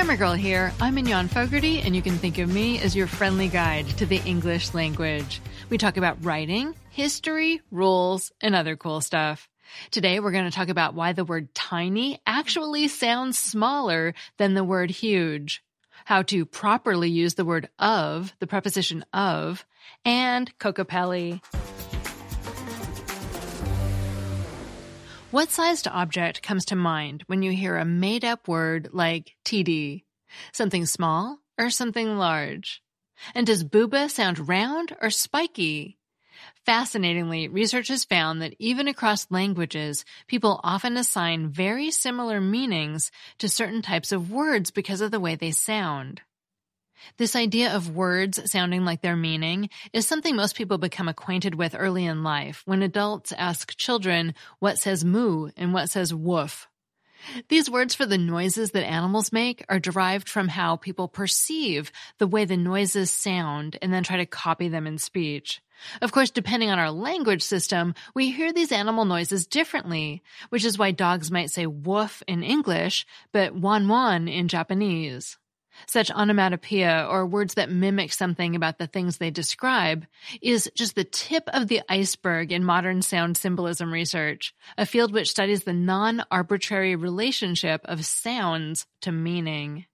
Grammar 0.00 0.16
Girl 0.16 0.32
here. 0.32 0.72
I'm 0.80 0.94
Mignon 0.94 1.28
Fogarty, 1.28 1.80
and 1.80 1.94
you 1.94 2.00
can 2.00 2.16
think 2.16 2.38
of 2.38 2.48
me 2.48 2.78
as 2.78 2.96
your 2.96 3.06
friendly 3.06 3.48
guide 3.48 3.86
to 3.98 4.06
the 4.06 4.16
English 4.24 4.72
language. 4.72 5.42
We 5.68 5.76
talk 5.76 5.98
about 5.98 6.24
writing, 6.24 6.74
history, 6.88 7.60
rules, 7.70 8.32
and 8.40 8.54
other 8.54 8.76
cool 8.76 9.02
stuff. 9.02 9.46
Today, 9.90 10.18
we're 10.18 10.30
going 10.32 10.46
to 10.46 10.50
talk 10.50 10.70
about 10.70 10.94
why 10.94 11.12
the 11.12 11.26
word 11.26 11.54
tiny 11.54 12.18
actually 12.26 12.88
sounds 12.88 13.38
smaller 13.38 14.14
than 14.38 14.54
the 14.54 14.64
word 14.64 14.90
huge, 14.90 15.62
how 16.06 16.22
to 16.22 16.46
properly 16.46 17.10
use 17.10 17.34
the 17.34 17.44
word 17.44 17.68
of, 17.78 18.32
the 18.38 18.46
preposition 18.46 19.04
of, 19.12 19.66
and 20.06 20.50
Kokopelli. 20.58 21.42
What 25.30 25.52
sized 25.52 25.86
object 25.86 26.42
comes 26.42 26.64
to 26.66 26.74
mind 26.74 27.22
when 27.28 27.40
you 27.42 27.52
hear 27.52 27.76
a 27.76 27.84
made 27.84 28.24
up 28.24 28.48
word 28.48 28.88
like 28.92 29.36
TD? 29.44 30.02
Something 30.52 30.86
small 30.86 31.38
or 31.56 31.70
something 31.70 32.18
large? 32.18 32.82
And 33.32 33.46
does 33.46 33.62
bouba 33.62 34.10
sound 34.10 34.48
round 34.48 34.96
or 35.00 35.08
spiky? 35.10 35.98
Fascinatingly, 36.66 37.46
research 37.46 37.86
has 37.88 38.04
found 38.04 38.42
that 38.42 38.56
even 38.58 38.88
across 38.88 39.30
languages, 39.30 40.04
people 40.26 40.58
often 40.64 40.96
assign 40.96 41.48
very 41.48 41.92
similar 41.92 42.40
meanings 42.40 43.12
to 43.38 43.48
certain 43.48 43.82
types 43.82 44.10
of 44.10 44.32
words 44.32 44.72
because 44.72 45.00
of 45.00 45.12
the 45.12 45.20
way 45.20 45.36
they 45.36 45.52
sound. 45.52 46.22
This 47.16 47.36
idea 47.36 47.74
of 47.74 47.94
words 47.94 48.50
sounding 48.50 48.84
like 48.84 49.02
their 49.02 49.16
meaning 49.16 49.70
is 49.92 50.06
something 50.06 50.36
most 50.36 50.56
people 50.56 50.78
become 50.78 51.08
acquainted 51.08 51.54
with 51.54 51.76
early 51.78 52.04
in 52.04 52.22
life 52.22 52.62
when 52.66 52.82
adults 52.82 53.32
ask 53.32 53.76
children 53.76 54.34
what 54.58 54.78
says 54.78 55.04
moo 55.04 55.50
and 55.56 55.72
what 55.72 55.90
says 55.90 56.14
woof. 56.14 56.68
These 57.48 57.70
words 57.70 57.94
for 57.94 58.06
the 58.06 58.18
noises 58.18 58.70
that 58.70 58.86
animals 58.86 59.32
make 59.32 59.64
are 59.68 59.78
derived 59.78 60.28
from 60.28 60.48
how 60.48 60.76
people 60.76 61.08
perceive 61.08 61.92
the 62.18 62.26
way 62.26 62.44
the 62.44 62.56
noises 62.56 63.10
sound 63.10 63.76
and 63.82 63.92
then 63.92 64.02
try 64.02 64.16
to 64.16 64.26
copy 64.26 64.68
them 64.68 64.86
in 64.86 64.98
speech. 64.98 65.60
Of 66.02 66.12
course, 66.12 66.30
depending 66.30 66.70
on 66.70 66.78
our 66.78 66.90
language 66.90 67.42
system, 67.42 67.94
we 68.14 68.30
hear 68.30 68.52
these 68.52 68.72
animal 68.72 69.04
noises 69.04 69.46
differently, 69.46 70.22
which 70.50 70.64
is 70.64 70.78
why 70.78 70.90
dogs 70.90 71.30
might 71.30 71.50
say 71.50 71.66
woof 71.66 72.22
in 72.26 72.42
English, 72.42 73.06
but 73.32 73.54
wan 73.54 73.88
wan 73.88 74.28
in 74.28 74.48
Japanese. 74.48 75.38
Such 75.86 76.10
onomatopoeia 76.10 77.06
or 77.08 77.26
words 77.26 77.54
that 77.54 77.70
mimic 77.70 78.12
something 78.12 78.54
about 78.54 78.78
the 78.78 78.86
things 78.86 79.18
they 79.18 79.30
describe 79.30 80.06
is 80.42 80.70
just 80.74 80.94
the 80.94 81.04
tip 81.04 81.44
of 81.48 81.68
the 81.68 81.82
iceberg 81.88 82.52
in 82.52 82.64
modern 82.64 83.02
sound 83.02 83.36
symbolism 83.36 83.92
research, 83.92 84.54
a 84.76 84.86
field 84.86 85.12
which 85.12 85.30
studies 85.30 85.64
the 85.64 85.72
non-arbitrary 85.72 86.96
relationship 86.96 87.80
of 87.84 88.04
sounds 88.04 88.86
to 89.02 89.12
meaning. 89.12 89.86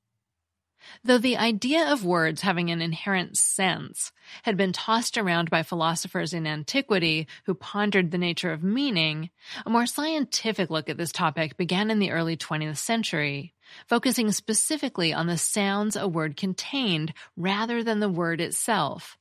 Though 1.05 1.19
the 1.19 1.37
idea 1.37 1.93
of 1.93 2.05
words 2.05 2.43
having 2.43 2.71
an 2.71 2.81
inherent 2.81 3.37
sense 3.37 4.13
had 4.45 4.57
been 4.57 4.73
tossed 4.73 5.19
around 5.19 5.51
by 5.51 5.63
philosophers 5.63 6.33
in 6.33 6.47
antiquity 6.47 7.27
who 7.45 7.55
pondered 7.55 8.11
the 8.11 8.19
nature 8.19 8.53
of 8.53 8.63
meaning, 8.63 9.31
a 9.65 9.71
more 9.71 9.87
scientific 9.87 10.71
look 10.71 10.89
at 10.89 10.97
this 10.97 11.13
topic 11.13 11.57
began 11.57 11.91
in 11.91 11.99
the 11.99 12.13
early 12.13 12.37
20th 12.37 12.77
century, 12.77 13.55
focusing 13.89 14.33
specifically 14.33 15.13
on 15.13 15.27
the 15.27 15.39
sounds 15.39 15.97
a 15.97 16.09
word 16.09 16.37
contained 16.37 17.13
rather 17.37 17.83
than 17.83 18.01
the 18.01 18.09
word 18.09 18.41
itself. 18.41 19.19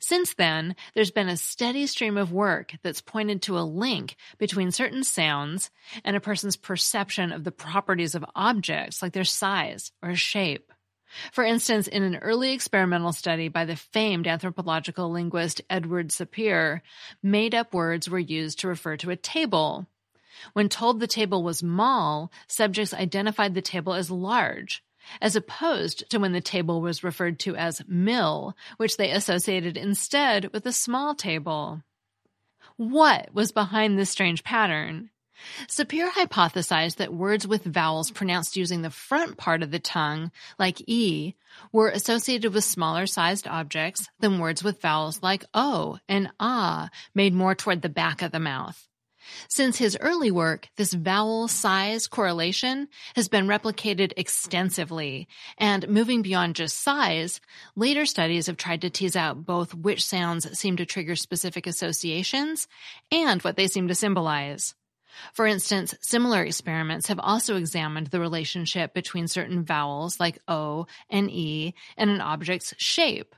Since 0.00 0.34
then, 0.34 0.74
there's 0.94 1.10
been 1.10 1.28
a 1.28 1.36
steady 1.36 1.86
stream 1.86 2.16
of 2.16 2.32
work 2.32 2.72
that's 2.82 3.00
pointed 3.00 3.42
to 3.42 3.58
a 3.58 3.60
link 3.60 4.16
between 4.38 4.70
certain 4.72 5.04
sounds 5.04 5.70
and 6.04 6.16
a 6.16 6.20
person's 6.20 6.56
perception 6.56 7.32
of 7.32 7.44
the 7.44 7.52
properties 7.52 8.14
of 8.14 8.24
objects, 8.34 9.02
like 9.02 9.12
their 9.12 9.24
size 9.24 9.92
or 10.02 10.14
shape. 10.14 10.72
For 11.32 11.44
instance, 11.44 11.86
in 11.86 12.02
an 12.02 12.16
early 12.16 12.52
experimental 12.52 13.12
study 13.12 13.48
by 13.48 13.64
the 13.64 13.76
famed 13.76 14.26
anthropological 14.26 15.10
linguist 15.10 15.62
Edward 15.70 16.08
Sapir, 16.08 16.80
made 17.22 17.54
up 17.54 17.72
words 17.72 18.08
were 18.08 18.18
used 18.18 18.60
to 18.60 18.68
refer 18.68 18.96
to 18.98 19.10
a 19.10 19.16
table. 19.16 19.86
When 20.52 20.68
told 20.68 21.00
the 21.00 21.06
table 21.06 21.42
was 21.42 21.62
mall, 21.62 22.30
subjects 22.48 22.94
identified 22.94 23.54
the 23.54 23.62
table 23.62 23.94
as 23.94 24.10
large, 24.10 24.82
as 25.20 25.36
opposed 25.36 26.08
to 26.10 26.18
when 26.18 26.32
the 26.32 26.40
table 26.40 26.80
was 26.80 27.04
referred 27.04 27.38
to 27.40 27.56
as 27.56 27.82
mill, 27.86 28.56
which 28.76 28.96
they 28.96 29.10
associated 29.10 29.76
instead 29.76 30.52
with 30.52 30.66
a 30.66 30.72
small 30.72 31.14
table. 31.14 31.82
What 32.76 33.32
was 33.32 33.52
behind 33.52 33.98
this 33.98 34.10
strange 34.10 34.44
pattern? 34.44 35.10
Sapir 35.68 36.10
hypothesized 36.10 36.96
that 36.96 37.12
words 37.12 37.46
with 37.46 37.64
vowels 37.64 38.10
pronounced 38.10 38.56
using 38.56 38.82
the 38.82 38.90
front 38.90 39.36
part 39.36 39.62
of 39.62 39.70
the 39.70 39.78
tongue, 39.78 40.30
like 40.58 40.82
E, 40.86 41.34
were 41.72 41.88
associated 41.88 42.54
with 42.54 42.64
smaller 42.64 43.06
sized 43.06 43.46
objects 43.46 44.08
than 44.20 44.38
words 44.38 44.64
with 44.64 44.80
vowels 44.80 45.22
like 45.22 45.44
O 45.52 45.98
and 46.08 46.30
Ah, 46.40 46.88
made 47.14 47.34
more 47.34 47.54
toward 47.54 47.82
the 47.82 47.88
back 47.88 48.22
of 48.22 48.32
the 48.32 48.40
mouth. 48.40 48.88
Since 49.48 49.78
his 49.78 49.96
early 50.00 50.30
work, 50.30 50.68
this 50.76 50.92
vowel 50.92 51.48
size 51.48 52.06
correlation 52.06 52.88
has 53.14 53.28
been 53.28 53.46
replicated 53.46 54.12
extensively, 54.16 55.28
and 55.58 55.88
moving 55.88 56.22
beyond 56.22 56.56
just 56.56 56.80
size, 56.80 57.40
later 57.74 58.06
studies 58.06 58.46
have 58.46 58.56
tried 58.56 58.82
to 58.82 58.90
tease 58.90 59.16
out 59.16 59.44
both 59.44 59.74
which 59.74 60.04
sounds 60.04 60.58
seem 60.58 60.76
to 60.76 60.86
trigger 60.86 61.16
specific 61.16 61.66
associations 61.66 62.68
and 63.10 63.42
what 63.42 63.56
they 63.56 63.66
seem 63.66 63.88
to 63.88 63.94
symbolize. 63.94 64.74
For 65.32 65.46
instance, 65.46 65.94
similar 66.00 66.42
experiments 66.42 67.08
have 67.08 67.18
also 67.18 67.56
examined 67.56 68.08
the 68.08 68.20
relationship 68.20 68.94
between 68.94 69.28
certain 69.28 69.64
vowels 69.64 70.20
like 70.20 70.38
O 70.46 70.86
and 71.08 71.30
E 71.30 71.74
and 71.96 72.10
an 72.10 72.20
object's 72.20 72.74
shape. 72.76 73.34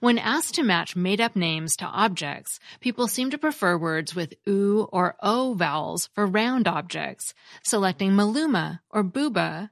When 0.00 0.18
asked 0.18 0.54
to 0.54 0.62
match 0.62 0.96
made 0.96 1.20
up 1.20 1.36
names 1.36 1.76
to 1.76 1.86
objects, 1.86 2.58
people 2.80 3.06
seem 3.06 3.30
to 3.30 3.38
prefer 3.38 3.78
words 3.78 4.14
with 4.14 4.34
oo 4.48 4.88
or 4.92 5.16
o 5.22 5.54
vowels 5.54 6.08
for 6.14 6.26
round 6.26 6.66
objects, 6.66 7.34
selecting 7.62 8.12
maluma 8.12 8.80
or 8.90 9.04
bouba. 9.04 9.70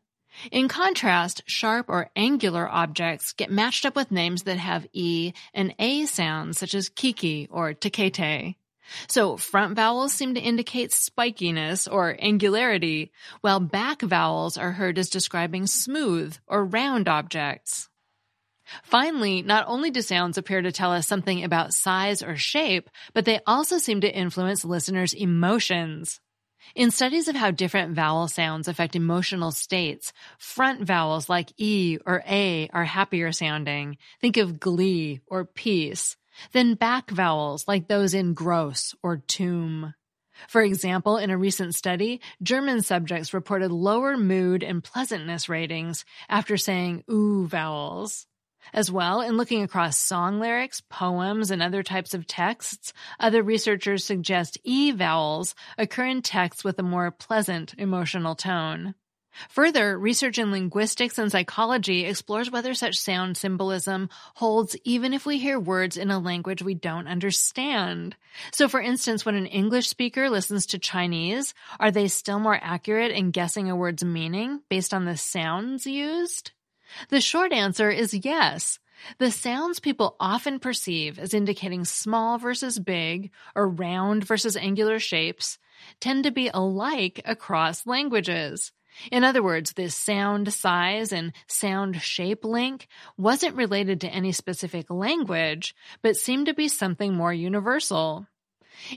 In 0.53 0.69
contrast, 0.69 1.43
sharp 1.47 1.89
or 1.89 2.11
angular 2.15 2.69
objects 2.69 3.33
get 3.33 3.51
matched 3.51 3.87
up 3.87 3.97
with 3.97 4.11
names 4.11 4.43
that 4.43 4.59
have 4.59 4.87
e 4.93 5.33
and 5.55 5.75
a 5.79 6.07
sounds, 6.07 6.59
such 6.59 6.75
as 6.75 6.89
kiki 6.89 7.49
or 7.51 7.73
takete. 7.73 8.57
So 9.09 9.37
front 9.37 9.75
vowels 9.75 10.13
seem 10.13 10.35
to 10.35 10.41
indicate 10.41 10.91
spikiness 10.91 11.91
or 11.91 12.17
angularity, 12.21 13.11
while 13.41 13.61
back 13.61 14.03
vowels 14.03 14.57
are 14.57 14.73
heard 14.73 14.99
as 14.99 15.09
describing 15.11 15.67
smooth 15.67 16.37
or 16.47 16.65
round 16.65 17.09
objects. 17.09 17.89
Finally, 18.87 19.43
not 19.43 19.65
only 19.67 19.91
do 19.91 20.01
sounds 20.01 20.39
appear 20.39 20.63
to 20.63 20.71
tell 20.71 20.93
us 20.93 21.09
something 21.09 21.43
about 21.43 21.75
size 21.75 22.23
or 22.23 22.37
shape, 22.37 22.89
but 23.15 23.25
they 23.25 23.41
also 23.45 23.79
seem 23.79 24.01
to 24.01 24.17
influence 24.17 24.65
listeners' 24.65 25.13
emotions. 25.13 26.21
In 26.77 26.93
studies 26.93 27.27
of 27.27 27.35
how 27.35 27.51
different 27.51 27.97
vowel 27.97 28.29
sounds 28.29 28.69
affect 28.69 28.95
emotional 28.95 29.51
states, 29.51 30.13
front 30.39 30.85
vowels 30.85 31.29
like 31.29 31.53
E 31.57 31.99
or 32.07 32.23
A 32.29 32.69
are 32.73 32.85
happier 32.85 33.33
sounding. 33.33 33.99
Think 34.21 34.37
of 34.37 34.61
glee 34.61 35.21
or 35.27 35.45
peace. 35.45 36.17
Then 36.53 36.75
back 36.75 37.11
vowels 37.11 37.67
like 37.67 37.89
those 37.89 38.15
in 38.15 38.35
gross 38.35 38.95
or 39.03 39.17
tomb. 39.17 39.95
For 40.47 40.63
example, 40.63 41.17
in 41.17 41.31
a 41.31 41.39
recent 41.39 41.75
study, 41.75 42.21
German 42.41 42.83
subjects 42.83 43.35
reported 43.35 43.73
lower 43.73 44.17
mood 44.17 44.63
and 44.63 44.85
pleasantness 44.85 45.49
ratings 45.49 46.05
after 46.29 46.57
saying 46.57 47.03
ooh 47.11 47.49
vowels. 47.49 48.29
As 48.73 48.91
well, 48.91 49.21
in 49.21 49.37
looking 49.37 49.63
across 49.63 49.99
song 49.99 50.41
lyrics, 50.41 50.81
poems, 50.81 51.51
and 51.51 51.63
other 51.63 51.83
types 51.83 52.15
of 52.15 52.27
texts, 52.27 52.93
other 53.21 53.43
researchers 53.43 54.05
suggest 54.05 54.59
E 54.65 54.91
vowels 54.91 55.55
occur 55.79 56.07
in 56.07 56.23
texts 56.23 56.65
with 56.65 56.79
a 56.79 56.83
more 56.83 57.11
pleasant 57.11 57.75
emotional 57.79 58.35
tone. 58.35 58.95
Further, 59.51 59.99
research 59.99 60.39
in 60.39 60.51
linguistics 60.51 61.19
and 61.19 61.31
psychology 61.31 62.07
explores 62.07 62.51
whether 62.51 62.75
such 62.75 62.99
sound 62.99 63.37
symbolism 63.37 64.09
holds 64.35 64.77
even 64.85 65.13
if 65.13 65.27
we 65.27 65.39
hear 65.39 65.61
words 65.61 65.97
in 65.97 66.11
a 66.11 66.19
language 66.19 66.63
we 66.63 66.75
don't 66.75 67.07
understand. 67.07 68.17
So 68.53 68.69
for 68.69 68.81
instance, 68.81 69.27
when 69.27 69.35
an 69.35 69.47
English 69.47 69.89
speaker 69.89 70.31
listens 70.31 70.67
to 70.67 70.79
Chinese, 70.79 71.55
are 71.79 71.91
they 71.91 72.09
still 72.09 72.39
more 72.39 72.59
accurate 72.61 73.13
in 73.13 73.31
guessing 73.31 73.71
a 73.71 73.77
word's 73.77 74.05
meaning 74.05 74.63
based 74.71 74.95
on 74.95 75.05
the 75.05 75.17
sounds 75.17 75.87
used? 75.87 76.53
The 77.09 77.21
short 77.21 77.53
answer 77.53 77.91
is 77.91 78.15
yes. 78.15 78.79
The 79.19 79.31
sounds 79.31 79.81
people 79.81 80.17
often 80.19 80.59
perceive 80.59 81.19
as 81.19 81.35
indicating 81.35 81.85
small 81.85 82.39
versus 82.39 82.79
big 82.79 83.31
or 83.55 83.69
round 83.69 84.25
versus 84.25 84.57
angular 84.57 84.99
shapes 84.99 85.59
tend 86.01 86.25
to 86.25 86.31
be 86.31 86.51
alike 86.53 87.21
across 87.25 87.87
languages. 87.87 88.73
In 89.13 89.25
other 89.25 89.43
words, 89.43 89.73
this 89.73 89.95
sound 89.95 90.53
size 90.53 91.13
and 91.13 91.33
sound 91.47 92.01
shape 92.01 92.45
link 92.45 92.89
wasn't 93.19 93.55
related 93.55 94.01
to 94.01 94.09
any 94.09 94.33
specific 94.33 94.89
language, 94.89 95.75
but 96.01 96.17
seemed 96.17 96.47
to 96.47 96.55
be 96.55 96.69
something 96.69 97.15
more 97.15 97.33
universal. 97.33 98.27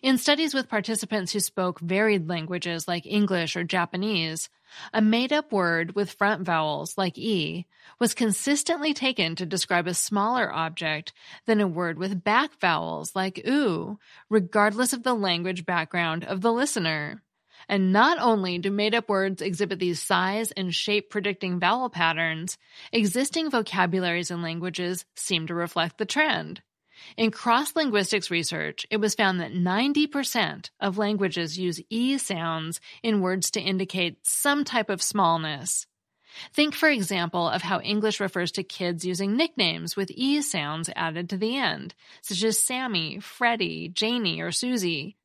In 0.02 0.18
studies 0.18 0.54
with 0.54 0.70
participants 0.70 1.32
who 1.32 1.40
spoke 1.40 1.80
varied 1.80 2.28
languages 2.28 2.88
like 2.88 3.06
English 3.06 3.56
or 3.56 3.64
Japanese, 3.64 4.50
a 4.94 5.02
made 5.02 5.34
up 5.34 5.52
word 5.52 5.96
with 5.96 6.12
front 6.12 6.44
vowels 6.44 6.98
like 6.98 7.18
E 7.18 7.66
was 8.00 8.14
consistently 8.14 8.94
taken 8.94 9.36
to 9.36 9.46
describe 9.46 9.88
a 9.88 9.94
smaller 9.94 10.52
object 10.54 11.14
than 11.46 11.62
a 11.62 11.68
word 11.68 11.98
with 11.98 12.24
back 12.24 12.60
vowels 12.60 13.16
like 13.16 13.42
oo, 13.48 13.98
regardless 14.30 14.94
of 14.94 15.04
the 15.04 15.16
language 15.16 15.66
background 15.66 16.24
of 16.24 16.42
the 16.42 16.54
listener. 16.54 17.24
And 17.68 17.92
not 17.92 18.20
only 18.20 18.58
do 18.58 18.72
made 18.72 18.96
up 18.96 19.10
words 19.10 19.42
exhibit 19.42 19.80
these 19.80 20.02
size 20.02 20.52
and 20.52 20.74
shape 20.74 21.10
predicting 21.10 21.60
vowel 21.60 21.90
patterns, 21.90 22.58
existing 22.92 23.52
vocabularies 23.52 24.32
and 24.32 24.42
languages 24.42 25.06
seem 25.16 25.48
to 25.48 25.54
reflect 25.54 25.98
the 25.98 26.06
trend. 26.06 26.62
In 27.18 27.32
cross 27.32 27.76
linguistics 27.76 28.32
research, 28.32 28.86
it 28.90 28.98
was 28.98 29.16
found 29.16 29.40
that 29.40 29.54
90% 29.54 30.70
of 30.80 30.98
languages 30.98 31.58
use 31.58 31.82
E 31.90 32.18
sounds 32.18 32.80
in 33.04 33.22
words 33.22 33.52
to 33.52 33.62
indicate 33.62 34.26
some 34.26 34.64
type 34.64 34.90
of 34.90 35.02
smallness. 35.02 35.86
Think, 36.54 36.76
for 36.76 36.90
example, 36.90 37.50
of 37.50 37.62
how 37.62 37.82
English 37.82 38.20
refers 38.20 38.52
to 38.54 38.64
kids 38.64 39.06
using 39.06 39.36
nicknames 39.36 39.96
with 39.96 40.12
E 40.12 40.42
sounds 40.42 40.90
added 40.96 41.30
to 41.30 41.38
the 41.38 41.58
end, 41.58 41.96
such 42.22 42.44
as 42.44 42.62
Sammy, 42.62 43.20
Freddie, 43.20 43.90
Janie, 43.90 44.42
or 44.42 44.52
Susie. 44.52 45.18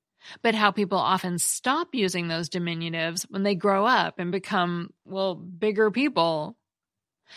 But 0.43 0.55
how 0.55 0.71
people 0.71 0.99
often 0.99 1.39
stop 1.39 1.95
using 1.95 2.29
those 2.29 2.49
diminutives 2.49 3.25
when 3.31 3.43
they 3.43 3.55
grow 3.55 3.85
up 3.85 4.19
and 4.19 4.33
become, 4.33 4.91
well, 5.05 5.35
bigger 5.35 5.91
people. 5.91 6.57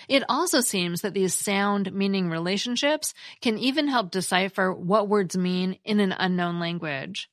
It 0.08 0.24
also 0.30 0.62
seems 0.62 1.02
that 1.02 1.14
these 1.14 1.34
sound 1.34 1.92
meaning 1.94 2.30
relationships 2.30 3.14
can 3.42 3.58
even 3.58 3.88
help 3.88 4.12
decipher 4.12 4.74
what 4.74 5.10
words 5.10 5.38
mean 5.38 5.80
in 5.84 6.00
an 6.00 6.12
unknown 6.12 6.60
language. 6.60 7.30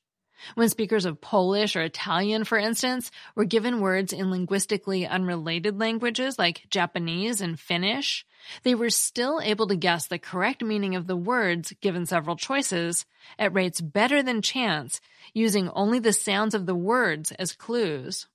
When 0.55 0.69
speakers 0.69 1.05
of 1.05 1.21
Polish 1.21 1.75
or 1.75 1.81
Italian, 1.81 2.43
for 2.43 2.57
instance, 2.57 3.09
were 3.35 3.45
given 3.45 3.79
words 3.79 4.13
in 4.13 4.29
linguistically 4.29 5.07
unrelated 5.07 5.79
languages 5.79 6.37
like 6.37 6.67
Japanese 6.69 7.41
and 7.41 7.59
Finnish, 7.59 8.25
they 8.63 8.75
were 8.75 8.89
still 8.89 9.39
able 9.41 9.67
to 9.67 9.75
guess 9.75 10.07
the 10.07 10.19
correct 10.19 10.61
meaning 10.61 10.95
of 10.95 11.07
the 11.07 11.15
words 11.15 11.73
given 11.81 12.05
several 12.05 12.35
choices 12.35 13.05
at 13.39 13.53
rates 13.53 13.81
better 13.81 14.21
than 14.21 14.41
chance, 14.41 15.01
using 15.33 15.69
only 15.69 15.99
the 15.99 16.13
sounds 16.13 16.53
of 16.53 16.65
the 16.65 16.75
words 16.75 17.31
as 17.33 17.53
clues. 17.53 18.27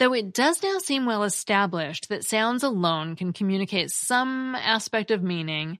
Though 0.00 0.14
it 0.14 0.32
does 0.32 0.62
now 0.62 0.78
seem 0.78 1.04
well 1.04 1.24
established 1.24 2.08
that 2.08 2.24
sounds 2.24 2.62
alone 2.62 3.16
can 3.16 3.34
communicate 3.34 3.90
some 3.90 4.54
aspect 4.54 5.10
of 5.10 5.22
meaning, 5.22 5.78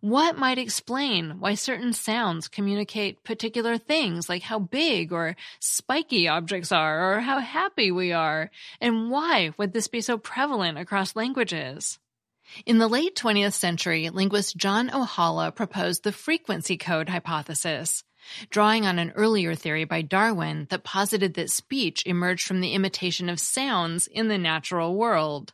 what 0.00 0.36
might 0.36 0.58
explain 0.58 1.40
why 1.40 1.54
certain 1.54 1.94
sounds 1.94 2.48
communicate 2.48 3.24
particular 3.24 3.78
things 3.78 4.28
like 4.28 4.42
how 4.42 4.58
big 4.58 5.10
or 5.10 5.36
spiky 5.58 6.28
objects 6.28 6.70
are 6.70 7.14
or 7.14 7.20
how 7.20 7.38
happy 7.38 7.90
we 7.90 8.12
are? 8.12 8.50
And 8.78 9.10
why 9.10 9.54
would 9.56 9.72
this 9.72 9.88
be 9.88 10.02
so 10.02 10.18
prevalent 10.18 10.76
across 10.76 11.16
languages? 11.16 11.98
In 12.66 12.76
the 12.76 12.88
late 12.88 13.16
20th 13.16 13.54
century, 13.54 14.10
linguist 14.10 14.54
John 14.54 14.90
Ohala 14.90 15.50
proposed 15.54 16.04
the 16.04 16.12
frequency 16.12 16.76
code 16.76 17.08
hypothesis 17.08 18.04
drawing 18.50 18.86
on 18.86 18.98
an 18.98 19.12
earlier 19.12 19.54
theory 19.54 19.84
by 19.84 20.02
Darwin 20.02 20.66
that 20.70 20.84
posited 20.84 21.34
that 21.34 21.50
speech 21.50 22.06
emerged 22.06 22.46
from 22.46 22.60
the 22.60 22.72
imitation 22.74 23.28
of 23.28 23.40
sounds 23.40 24.06
in 24.06 24.28
the 24.28 24.38
natural 24.38 24.94
world. 24.94 25.52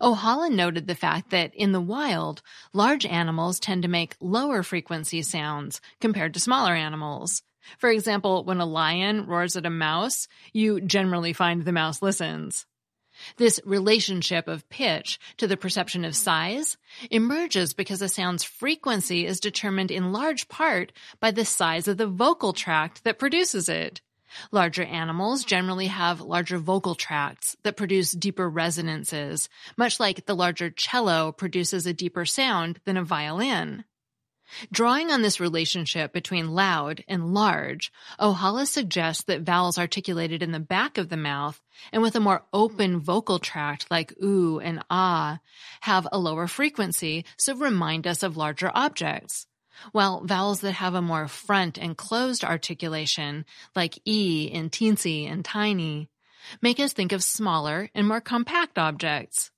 Ohala 0.00 0.50
noted 0.50 0.86
the 0.86 0.94
fact 0.94 1.30
that 1.30 1.54
in 1.54 1.72
the 1.72 1.80
wild, 1.80 2.42
large 2.72 3.06
animals 3.06 3.58
tend 3.58 3.82
to 3.82 3.88
make 3.88 4.16
lower 4.20 4.62
frequency 4.62 5.22
sounds 5.22 5.80
compared 6.00 6.34
to 6.34 6.40
smaller 6.40 6.74
animals. 6.74 7.42
For 7.78 7.90
example, 7.90 8.44
when 8.44 8.60
a 8.60 8.66
lion 8.66 9.26
roars 9.26 9.56
at 9.56 9.66
a 9.66 9.70
mouse, 9.70 10.28
you 10.52 10.80
generally 10.80 11.32
find 11.32 11.64
the 11.64 11.72
mouse 11.72 12.02
listens. 12.02 12.66
This 13.36 13.60
relationship 13.64 14.48
of 14.48 14.68
pitch 14.68 15.18
to 15.38 15.46
the 15.46 15.56
perception 15.56 16.04
of 16.04 16.16
size 16.16 16.76
emerges 17.10 17.74
because 17.74 18.02
a 18.02 18.08
sound's 18.08 18.44
frequency 18.44 19.26
is 19.26 19.40
determined 19.40 19.90
in 19.90 20.12
large 20.12 20.48
part 20.48 20.92
by 21.20 21.30
the 21.30 21.44
size 21.44 21.88
of 21.88 21.96
the 21.96 22.06
vocal 22.06 22.52
tract 22.52 23.04
that 23.04 23.18
produces 23.18 23.68
it. 23.68 24.00
Larger 24.50 24.84
animals 24.84 25.44
generally 25.44 25.88
have 25.88 26.20
larger 26.20 26.58
vocal 26.58 26.94
tracts 26.94 27.56
that 27.64 27.76
produce 27.76 28.12
deeper 28.12 28.48
resonances, 28.48 29.48
much 29.76 30.00
like 30.00 30.24
the 30.24 30.34
larger 30.34 30.70
cello 30.70 31.32
produces 31.32 31.86
a 31.86 31.92
deeper 31.92 32.24
sound 32.24 32.80
than 32.84 32.96
a 32.96 33.04
violin. 33.04 33.84
Drawing 34.70 35.10
on 35.10 35.22
this 35.22 35.40
relationship 35.40 36.12
between 36.12 36.54
loud 36.54 37.04
and 37.08 37.32
large, 37.32 37.92
Ohala 38.18 38.66
suggests 38.66 39.24
that 39.24 39.42
vowels 39.42 39.78
articulated 39.78 40.42
in 40.42 40.52
the 40.52 40.60
back 40.60 40.98
of 40.98 41.08
the 41.08 41.16
mouth 41.16 41.60
and 41.92 42.02
with 42.02 42.16
a 42.16 42.20
more 42.20 42.44
open 42.52 42.98
vocal 42.98 43.38
tract 43.38 43.90
like 43.90 44.12
oo 44.22 44.58
and 44.58 44.84
ah 44.90 45.38
have 45.82 46.06
a 46.12 46.18
lower 46.18 46.46
frequency, 46.46 47.24
so 47.36 47.54
remind 47.54 48.06
us 48.06 48.22
of 48.22 48.36
larger 48.36 48.70
objects. 48.74 49.46
While 49.92 50.24
vowels 50.24 50.60
that 50.60 50.72
have 50.72 50.94
a 50.94 51.02
more 51.02 51.28
front 51.28 51.78
and 51.78 51.96
closed 51.96 52.44
articulation, 52.44 53.44
like 53.74 53.98
e 54.04 54.50
in 54.52 54.70
teensy 54.70 55.30
and 55.30 55.44
tiny, 55.44 56.10
make 56.60 56.78
us 56.80 56.92
think 56.92 57.12
of 57.12 57.22
smaller 57.22 57.88
and 57.94 58.06
more 58.06 58.20
compact 58.20 58.78
objects. 58.78 59.51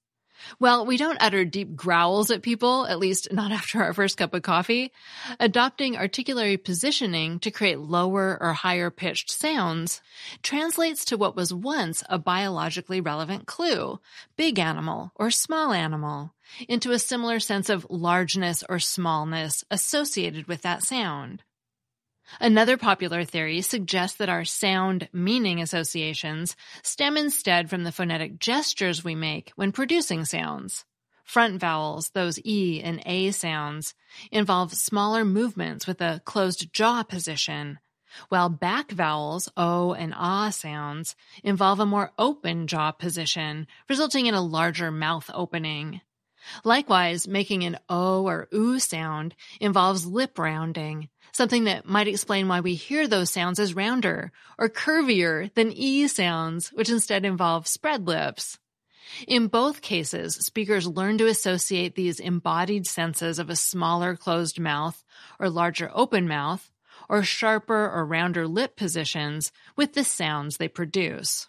Well, 0.59 0.87
we 0.87 0.97
don't 0.97 1.21
utter 1.21 1.45
deep 1.45 1.75
growls 1.75 2.31
at 2.31 2.43
people, 2.43 2.87
at 2.87 2.99
least 2.99 3.33
not 3.33 3.53
after 3.59 3.83
our 3.83 3.93
first 3.93 4.17
cup 4.17 4.35
of 4.35 4.43
coffee. 4.43 4.93
Adopting 5.41 5.95
articulatory 5.95 6.63
positioning 6.63 7.39
to 7.41 7.51
create 7.51 7.79
lower 7.79 8.39
or 8.41 8.53
higher 8.53 8.91
pitched 8.91 9.31
sounds 9.31 10.03
translates 10.43 11.05
to 11.07 11.17
what 11.17 11.37
was 11.37 11.53
once 11.53 12.03
a 12.09 12.19
biologically 12.19 13.01
relevant 13.01 13.47
clue, 13.47 14.01
big 14.37 14.59
animal 14.59 15.13
or 15.17 15.31
small 15.31 15.73
animal, 15.73 16.35
into 16.69 16.93
a 16.93 16.99
similar 16.99 17.41
sense 17.41 17.69
of 17.69 17.87
largeness 17.89 18.63
or 18.69 18.79
smallness 18.79 19.65
associated 19.71 20.47
with 20.47 20.63
that 20.63 20.83
sound. 20.83 21.43
Another 22.41 22.77
popular 22.77 23.25
theory 23.25 23.61
suggests 23.61 24.17
that 24.19 24.29
our 24.29 24.45
sound 24.45 25.09
meaning 25.13 25.61
associations 25.61 26.57
stem 26.83 27.17
instead 27.17 27.71
from 27.71 27.85
the 27.85 27.93
phonetic 27.93 28.39
gestures 28.39 29.05
we 29.05 29.15
make 29.15 29.53
when 29.57 29.73
producing 29.73 30.25
sounds. 30.25 30.85
Front 31.25 31.61
vowels, 31.61 32.11
those 32.11 32.39
E 32.45 32.83
and 32.83 33.03
A 33.07 33.31
sounds, 33.31 33.95
involve 34.31 34.75
smaller 34.75 35.25
movements 35.25 35.87
with 35.87 36.01
a 36.01 36.21
closed 36.25 36.73
jaw 36.73 37.03
position, 37.03 37.79
while 38.29 38.49
back 38.49 38.91
vowels, 38.91 39.49
O 39.57 39.93
and 39.95 40.15
Ah 40.17 40.51
sounds, 40.51 41.17
involve 41.43 41.81
a 41.81 41.87
more 41.87 42.13
open 42.19 42.67
jaw 42.67 42.93
position, 42.93 43.67
resulting 43.89 44.27
in 44.27 44.35
a 44.35 44.43
larger 44.43 44.91
mouth 44.91 45.31
opening. 45.33 46.01
Likewise, 46.63 47.27
making 47.27 47.65
an 47.65 47.79
O 47.89 48.25
or 48.25 48.49
oo 48.53 48.79
sound 48.79 49.35
involves 49.61 50.07
lip 50.07 50.39
rounding, 50.39 51.09
something 51.35 51.65
that 51.65 51.87
might 51.87 52.09
explain 52.09 52.49
why 52.49 52.61
we 52.61 52.75
hear 52.75 53.07
those 53.07 53.31
sounds 53.31 53.59
as 53.59 53.75
rounder 53.75 54.33
or 54.57 54.69
curvier 54.69 55.53
than 55.55 55.73
E 55.73 56.07
sounds, 56.07 56.69
which 56.73 56.89
instead 56.89 57.25
involve 57.25 57.67
spread 57.67 58.07
lips. 58.07 58.59
In 59.29 59.49
both 59.49 59.83
cases, 59.83 60.37
speakers 60.37 60.87
learn 60.87 61.19
to 61.19 61.27
associate 61.27 61.95
these 61.95 62.21
embodied 62.21 62.87
senses 62.87 63.39
of 63.39 63.51
a 63.51 63.57
smaller 63.57 64.17
closed 64.17 64.59
mouth 64.59 65.05
or 65.39 65.51
larger 65.51 65.91
open 65.93 66.27
mouth, 66.27 66.71
or 67.09 67.23
sharper 67.23 67.91
or 67.91 68.07
rounder 68.07 68.49
lip 68.49 68.77
positions 68.77 69.53
with 69.77 69.93
the 69.93 70.05
sounds 70.05 70.57
they 70.57 70.69
produce. 70.69 71.49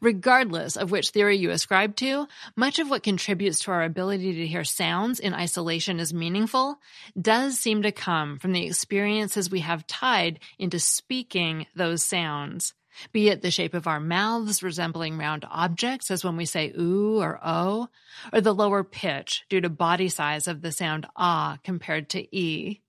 Regardless 0.00 0.76
of 0.76 0.90
which 0.90 1.10
theory 1.10 1.36
you 1.36 1.50
ascribe 1.50 1.96
to, 1.96 2.26
much 2.56 2.78
of 2.78 2.90
what 2.90 3.02
contributes 3.02 3.60
to 3.60 3.70
our 3.70 3.82
ability 3.82 4.34
to 4.34 4.46
hear 4.46 4.64
sounds 4.64 5.18
in 5.20 5.34
isolation 5.34 6.00
as 6.00 6.14
meaningful 6.14 6.78
does 7.20 7.58
seem 7.58 7.82
to 7.82 7.92
come 7.92 8.38
from 8.38 8.52
the 8.52 8.66
experiences 8.66 9.50
we 9.50 9.60
have 9.60 9.86
tied 9.86 10.40
into 10.58 10.78
speaking 10.78 11.66
those 11.74 12.02
sounds. 12.02 12.74
Be 13.12 13.28
it 13.28 13.40
the 13.40 13.50
shape 13.50 13.74
of 13.74 13.86
our 13.86 14.00
mouths 14.00 14.62
resembling 14.62 15.16
round 15.16 15.46
objects, 15.50 16.10
as 16.10 16.24
when 16.24 16.36
we 16.36 16.44
say 16.44 16.72
ooh 16.78 17.20
or 17.20 17.40
oh, 17.42 17.88
or 18.32 18.40
the 18.40 18.54
lower 18.54 18.84
pitch 18.84 19.44
due 19.48 19.60
to 19.60 19.70
body 19.70 20.08
size 20.08 20.46
of 20.46 20.60
the 20.60 20.72
sound 20.72 21.06
ah 21.16 21.58
compared 21.64 22.10
to 22.10 22.36
e. 22.36 22.82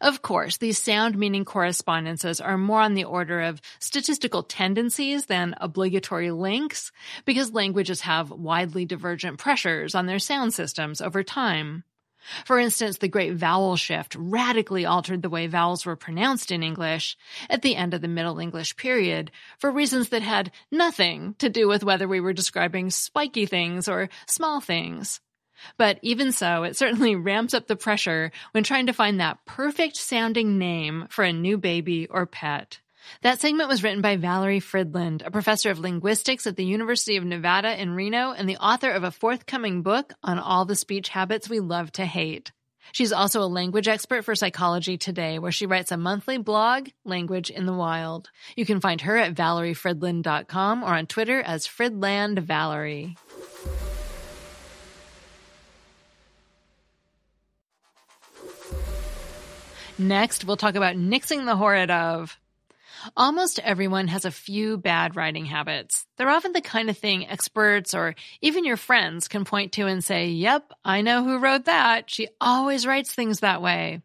Of 0.00 0.22
course, 0.22 0.56
these 0.56 0.82
sound 0.82 1.16
meaning 1.16 1.44
correspondences 1.44 2.40
are 2.40 2.58
more 2.58 2.80
on 2.80 2.94
the 2.94 3.04
order 3.04 3.40
of 3.40 3.60
statistical 3.78 4.42
tendencies 4.42 5.26
than 5.26 5.54
obligatory 5.60 6.30
links 6.30 6.92
because 7.24 7.52
languages 7.52 8.02
have 8.02 8.30
widely 8.30 8.84
divergent 8.84 9.38
pressures 9.38 9.94
on 9.94 10.06
their 10.06 10.18
sound 10.18 10.54
systems 10.54 11.00
over 11.00 11.22
time. 11.22 11.84
For 12.44 12.58
instance, 12.58 12.98
the 12.98 13.08
Great 13.08 13.34
Vowel 13.34 13.76
Shift 13.76 14.16
radically 14.18 14.84
altered 14.84 15.22
the 15.22 15.30
way 15.30 15.46
vowels 15.46 15.86
were 15.86 15.96
pronounced 15.96 16.50
in 16.50 16.62
English 16.62 17.16
at 17.48 17.62
the 17.62 17.76
end 17.76 17.94
of 17.94 18.00
the 18.00 18.08
Middle 18.08 18.38
English 18.40 18.76
period 18.76 19.30
for 19.58 19.70
reasons 19.70 20.08
that 20.08 20.22
had 20.22 20.50
nothing 20.70 21.34
to 21.38 21.48
do 21.48 21.68
with 21.68 21.84
whether 21.84 22.08
we 22.08 22.20
were 22.20 22.32
describing 22.32 22.90
spiky 22.90 23.46
things 23.46 23.88
or 23.88 24.08
small 24.26 24.60
things. 24.60 25.20
But 25.76 25.98
even 26.02 26.32
so, 26.32 26.62
it 26.62 26.76
certainly 26.76 27.16
ramps 27.16 27.54
up 27.54 27.66
the 27.66 27.76
pressure 27.76 28.32
when 28.52 28.64
trying 28.64 28.86
to 28.86 28.92
find 28.92 29.20
that 29.20 29.44
perfect 29.44 29.96
sounding 29.96 30.58
name 30.58 31.06
for 31.10 31.24
a 31.24 31.32
new 31.32 31.58
baby 31.58 32.06
or 32.08 32.26
pet. 32.26 32.80
That 33.22 33.40
segment 33.40 33.68
was 33.68 33.82
written 33.82 34.00
by 34.00 34.16
Valerie 34.16 34.60
Fridland, 34.60 35.24
a 35.24 35.30
professor 35.30 35.70
of 35.70 35.78
linguistics 35.78 36.46
at 36.46 36.56
the 36.56 36.64
University 36.64 37.16
of 37.16 37.24
Nevada 37.24 37.80
in 37.80 37.94
Reno 37.94 38.32
and 38.32 38.48
the 38.48 38.56
author 38.56 38.90
of 38.90 39.04
a 39.04 39.10
forthcoming 39.10 39.82
book 39.82 40.12
on 40.22 40.38
all 40.38 40.64
the 40.64 40.74
speech 40.74 41.08
habits 41.08 41.48
we 41.48 41.60
love 41.60 41.92
to 41.92 42.04
hate. 42.04 42.50
She's 42.92 43.12
also 43.12 43.42
a 43.42 43.46
language 43.46 43.88
expert 43.88 44.24
for 44.24 44.34
Psychology 44.34 44.96
Today, 44.96 45.38
where 45.38 45.52
she 45.52 45.66
writes 45.66 45.92
a 45.92 45.96
monthly 45.96 46.38
blog, 46.38 46.88
Language 47.04 47.50
in 47.50 47.66
the 47.66 47.72
Wild. 47.72 48.30
You 48.56 48.64
can 48.64 48.80
find 48.80 49.00
her 49.00 49.16
at 49.16 49.34
valeriefridland.com 49.34 50.82
or 50.82 50.94
on 50.94 51.06
Twitter 51.06 51.40
as 51.40 51.66
FridlandValerie. 51.66 53.16
Next, 59.98 60.44
we'll 60.44 60.56
talk 60.56 60.74
about 60.74 60.96
nixing 60.96 61.46
the 61.46 61.56
horrid 61.56 61.90
of. 61.90 62.38
Almost 63.16 63.58
everyone 63.60 64.08
has 64.08 64.24
a 64.24 64.30
few 64.30 64.76
bad 64.76 65.16
writing 65.16 65.44
habits. 65.46 66.06
They're 66.16 66.28
often 66.28 66.52
the 66.52 66.60
kind 66.60 66.90
of 66.90 66.98
thing 66.98 67.28
experts 67.28 67.94
or 67.94 68.14
even 68.40 68.64
your 68.64 68.76
friends 68.76 69.28
can 69.28 69.44
point 69.44 69.72
to 69.72 69.86
and 69.86 70.04
say, 70.04 70.28
Yep, 70.28 70.72
I 70.84 71.02
know 71.02 71.24
who 71.24 71.38
wrote 71.38 71.66
that. 71.66 72.10
She 72.10 72.28
always 72.40 72.86
writes 72.86 73.12
things 73.12 73.40
that 73.40 73.62
way. 73.62 74.02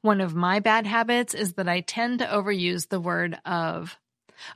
One 0.00 0.20
of 0.20 0.34
my 0.34 0.60
bad 0.60 0.86
habits 0.86 1.34
is 1.34 1.54
that 1.54 1.68
I 1.68 1.80
tend 1.80 2.20
to 2.20 2.26
overuse 2.26 2.88
the 2.88 3.00
word 3.00 3.38
of. 3.44 3.98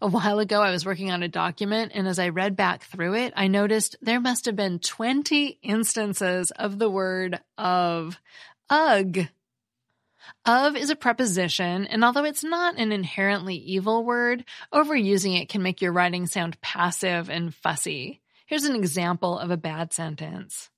A 0.02 0.08
while 0.08 0.40
ago, 0.40 0.62
I 0.62 0.72
was 0.72 0.84
working 0.84 1.12
on 1.12 1.22
a 1.22 1.28
document, 1.28 1.92
and 1.94 2.08
as 2.08 2.18
I 2.18 2.30
read 2.30 2.56
back 2.56 2.82
through 2.82 3.14
it, 3.14 3.32
I 3.36 3.46
noticed 3.46 3.94
there 4.02 4.20
must 4.20 4.46
have 4.46 4.56
been 4.56 4.80
20 4.80 5.60
instances 5.62 6.50
of 6.50 6.80
the 6.80 6.90
word 6.90 7.38
of. 7.56 8.18
Ugh. 8.68 9.28
Of 10.44 10.76
is 10.76 10.90
a 10.90 10.96
preposition, 10.96 11.86
and 11.86 12.04
although 12.04 12.24
it's 12.24 12.44
not 12.44 12.78
an 12.78 12.92
inherently 12.92 13.56
evil 13.56 14.04
word, 14.04 14.44
overusing 14.72 15.40
it 15.40 15.48
can 15.48 15.62
make 15.62 15.82
your 15.82 15.92
writing 15.92 16.26
sound 16.26 16.60
passive 16.60 17.28
and 17.28 17.54
fussy. 17.54 18.20
Here's 18.46 18.64
an 18.64 18.76
example 18.76 19.38
of 19.38 19.50
a 19.50 19.56
bad 19.56 19.92
sentence. 19.92 20.70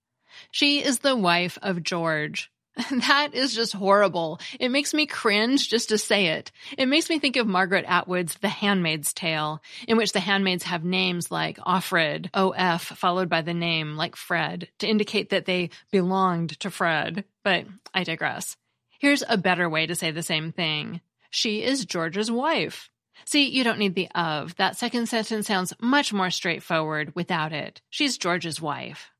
She 0.51 0.83
is 0.83 1.01
the 1.01 1.17
wife 1.17 1.59
of 1.63 1.83
George. 1.83 2.51
That 2.91 3.35
is 3.35 3.55
just 3.55 3.73
horrible. 3.73 4.41
It 4.61 4.71
makes 4.71 4.95
me 4.95 5.07
cringe 5.07 5.69
just 5.69 5.89
to 5.89 5.99
say 5.99 6.27
it. 6.27 6.53
It 6.77 6.87
makes 6.87 7.11
me 7.11 7.19
think 7.19 7.37
of 7.37 7.47
Margaret 7.47 7.85
Atwood's 7.87 8.35
The 8.37 8.49
Handmaid's 8.49 9.13
Tale, 9.13 9.61
in 9.89 9.97
which 9.97 10.13
the 10.13 10.21
handmaids 10.21 10.65
have 10.65 10.85
names 10.85 11.31
like 11.31 11.59
Offred, 11.59 12.31
O-F, 12.35 12.85
followed 12.85 13.29
by 13.29 13.43
the 13.43 13.55
name 13.55 13.97
like 13.97 14.15
Fred, 14.15 14.69
to 14.79 14.87
indicate 14.87 15.31
that 15.31 15.45
they 15.45 15.71
belonged 15.91 16.59
to 16.61 16.71
Fred. 16.71 17.25
But 17.43 17.67
I 17.93 18.05
digress. 18.05 18.57
Here's 18.99 19.23
a 19.29 19.39
better 19.39 19.69
way 19.69 19.87
to 19.87 19.95
say 19.95 20.11
the 20.11 20.23
same 20.23 20.53
thing. 20.53 21.01
She 21.31 21.63
is 21.63 21.85
George's 21.85 22.31
wife. 22.31 22.91
See, 23.25 23.49
you 23.49 23.65
don't 23.65 23.79
need 23.79 23.95
the 23.95 24.09
of. 24.15 24.57
That 24.57 24.77
second 24.77 25.07
sentence 25.07 25.47
sounds 25.47 25.73
much 25.81 26.13
more 26.13 26.31
straightforward 26.31 27.15
without 27.15 27.53
it. 27.53 27.81
She's 27.91 28.19
George's 28.19 28.61
wife. 28.61 29.11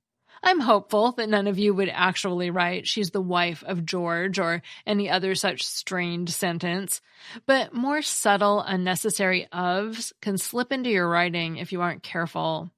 I'm 0.43 0.61
hopeful 0.61 1.13
that 1.13 1.29
none 1.29 1.47
of 1.47 1.59
you 1.59 1.75
would 1.75 1.89
actually 1.89 2.51
write, 2.51 2.87
she's 2.87 3.11
the 3.11 3.21
wife 3.21 3.65
of 3.67 3.85
George 3.85 4.39
or 4.39 4.63
any 4.87 5.11
other 5.11 5.35
such 5.35 5.67
strained 5.67 6.31
sentence, 6.31 7.01
but 7.47 7.75
more 7.75 8.03
subtle, 8.03 8.61
unnecessary 8.61 9.49
ofs 9.53 10.13
can 10.23 10.39
slip 10.39 10.73
into 10.73 10.91
your 10.91 11.09
writing 11.09 11.57
if 11.57 11.73
you 11.73 11.81
aren't 11.83 12.03
careful. 12.03 12.71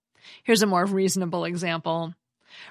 Here's 0.43 0.63
a 0.63 0.67
more 0.67 0.87
reasonable 0.87 1.45
example. 1.45 2.15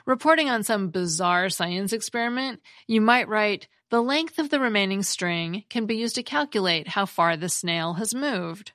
Reporting 0.06 0.50
on 0.50 0.64
some 0.64 0.90
bizarre 0.90 1.50
science 1.50 1.94
experiment, 1.94 2.62
you 2.88 3.00
might 3.00 3.28
write, 3.28 3.68
the 3.90 4.02
length 4.02 4.40
of 4.40 4.50
the 4.50 4.60
remaining 4.60 5.04
string 5.04 5.64
can 5.70 5.86
be 5.86 5.96
used 5.96 6.16
to 6.16 6.24
calculate 6.24 6.90
how 6.90 7.06
far 7.06 7.36
the 7.36 7.50
snail 7.50 7.94
has 7.94 8.14
moved. 8.14 8.72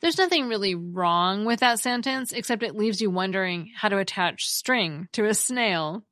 There's 0.00 0.18
nothing 0.18 0.48
really 0.48 0.74
wrong 0.74 1.44
with 1.44 1.60
that 1.60 1.80
sentence, 1.80 2.32
except 2.32 2.62
it 2.62 2.76
leaves 2.76 3.00
you 3.00 3.10
wondering 3.10 3.72
how 3.74 3.88
to 3.88 3.98
attach 3.98 4.46
string 4.46 5.08
to 5.12 5.24
a 5.24 5.34
snail. 5.34 6.04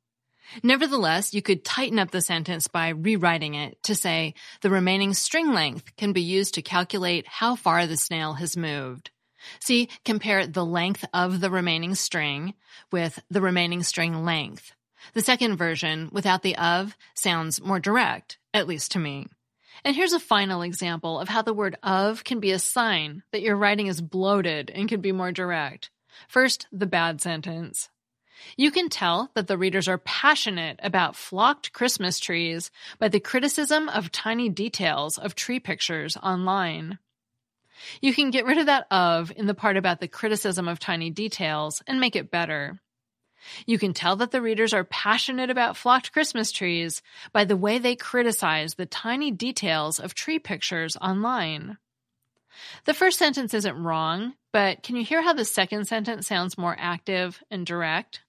Nevertheless, 0.63 1.33
you 1.33 1.41
could 1.41 1.63
tighten 1.63 1.99
up 1.99 2.11
the 2.11 2.21
sentence 2.21 2.67
by 2.67 2.89
rewriting 2.89 3.55
it 3.55 3.81
to 3.83 3.95
say 3.95 4.33
the 4.61 4.69
remaining 4.69 5.13
string 5.13 5.53
length 5.53 5.95
can 5.97 6.13
be 6.13 6.21
used 6.21 6.55
to 6.55 6.61
calculate 6.61 7.27
how 7.27 7.55
far 7.55 7.87
the 7.87 7.97
snail 7.97 8.33
has 8.33 8.57
moved. 8.57 9.11
See, 9.59 9.89
compare 10.03 10.47
the 10.47 10.65
length 10.65 11.05
of 11.13 11.39
the 11.39 11.51
remaining 11.51 11.95
string 11.95 12.53
with 12.91 13.19
the 13.29 13.41
remaining 13.41 13.83
string 13.83 14.25
length. 14.25 14.73
The 15.13 15.21
second 15.21 15.57
version, 15.57 16.09
without 16.11 16.41
the 16.41 16.57
of, 16.57 16.95
sounds 17.13 17.61
more 17.61 17.79
direct, 17.79 18.37
at 18.53 18.67
least 18.67 18.91
to 18.91 18.99
me. 18.99 19.27
And 19.83 19.95
here's 19.95 20.13
a 20.13 20.19
final 20.19 20.61
example 20.61 21.19
of 21.19 21.29
how 21.29 21.41
the 21.41 21.53
word 21.53 21.77
of 21.83 22.23
can 22.23 22.39
be 22.39 22.51
a 22.51 22.59
sign 22.59 23.23
that 23.31 23.41
your 23.41 23.55
writing 23.55 23.87
is 23.87 24.01
bloated 24.01 24.71
and 24.73 24.89
can 24.89 25.01
be 25.01 25.11
more 25.11 25.31
direct. 25.31 25.91
First, 26.27 26.67
the 26.71 26.85
bad 26.85 27.21
sentence. 27.21 27.89
You 28.57 28.71
can 28.71 28.89
tell 28.89 29.31
that 29.33 29.47
the 29.47 29.57
readers 29.57 29.87
are 29.87 29.97
passionate 29.97 30.79
about 30.83 31.15
flocked 31.15 31.73
Christmas 31.73 32.19
trees 32.19 32.71
by 32.99 33.07
the 33.07 33.19
criticism 33.19 33.89
of 33.89 34.11
tiny 34.11 34.49
details 34.49 35.17
of 35.17 35.35
tree 35.35 35.59
pictures 35.59 36.17
online. 36.17 36.99
You 38.01 38.13
can 38.13 38.31
get 38.31 38.45
rid 38.45 38.57
of 38.57 38.67
that 38.67 38.87
of 38.91 39.31
in 39.35 39.47
the 39.47 39.53
part 39.53 39.77
about 39.77 39.99
the 39.99 40.07
criticism 40.07 40.67
of 40.67 40.79
tiny 40.79 41.09
details 41.09 41.81
and 41.87 41.99
make 41.99 42.15
it 42.15 42.31
better. 42.31 42.79
You 43.65 43.77
can 43.77 43.93
tell 43.93 44.15
that 44.17 44.31
the 44.31 44.41
readers 44.41 44.73
are 44.73 44.83
passionate 44.83 45.49
about 45.49 45.77
flocked 45.77 46.11
Christmas 46.11 46.51
trees 46.51 47.01
by 47.31 47.45
the 47.45 47.57
way 47.57 47.77
they 47.77 47.95
criticize 47.95 48.75
the 48.75 48.85
tiny 48.85 49.31
details 49.31 49.99
of 49.99 50.13
tree 50.13 50.39
pictures 50.39 50.97
online. 50.97 51.77
The 52.85 52.93
first 52.93 53.19
sentence 53.19 53.53
isn't 53.53 53.83
wrong, 53.83 54.33
but 54.51 54.83
can 54.83 54.95
you 54.95 55.03
hear 55.03 55.21
how 55.21 55.33
the 55.33 55.45
second 55.45 55.87
sentence 55.87 56.27
sounds 56.27 56.57
more 56.57 56.75
active 56.79 57.43
and 57.51 57.65
direct? 57.65 58.21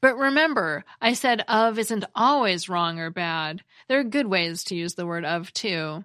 But 0.00 0.16
remember, 0.16 0.84
I 1.00 1.12
said 1.12 1.44
of 1.48 1.78
isn't 1.78 2.04
always 2.14 2.68
wrong 2.68 2.98
or 2.98 3.10
bad. 3.10 3.62
There 3.88 3.98
are 4.00 4.04
good 4.04 4.26
ways 4.26 4.64
to 4.64 4.76
use 4.76 4.94
the 4.94 5.06
word 5.06 5.24
of 5.24 5.52
too. 5.52 6.04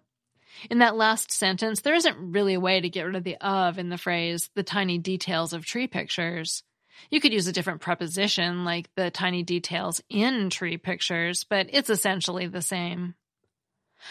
In 0.70 0.80
that 0.80 0.96
last 0.96 1.32
sentence, 1.32 1.82
there 1.82 1.96
isn't 1.96 2.32
really 2.32 2.54
a 2.54 2.60
way 2.60 2.80
to 2.80 2.90
get 2.90 3.04
rid 3.04 3.16
of 3.16 3.24
the 3.24 3.38
of 3.42 3.78
in 3.78 3.90
the 3.90 3.98
phrase, 3.98 4.50
the 4.56 4.64
tiny 4.64 4.98
details 4.98 5.54
of 5.54 5.66
tree 5.66 5.88
pictures. 5.88 6.64
You 7.10 7.20
could 7.20 7.34
use 7.34 7.48
a 7.48 7.54
different 7.54 7.82
preposition 7.82 8.66
like 8.66 8.90
the 8.96 9.12
tiny 9.12 9.44
details 9.44 10.02
in 10.10 10.50
tree 10.50 10.78
pictures, 10.78 11.44
but 11.44 11.68
it's 11.72 11.90
essentially 11.90 12.48
the 12.48 12.62
same. 12.62 13.16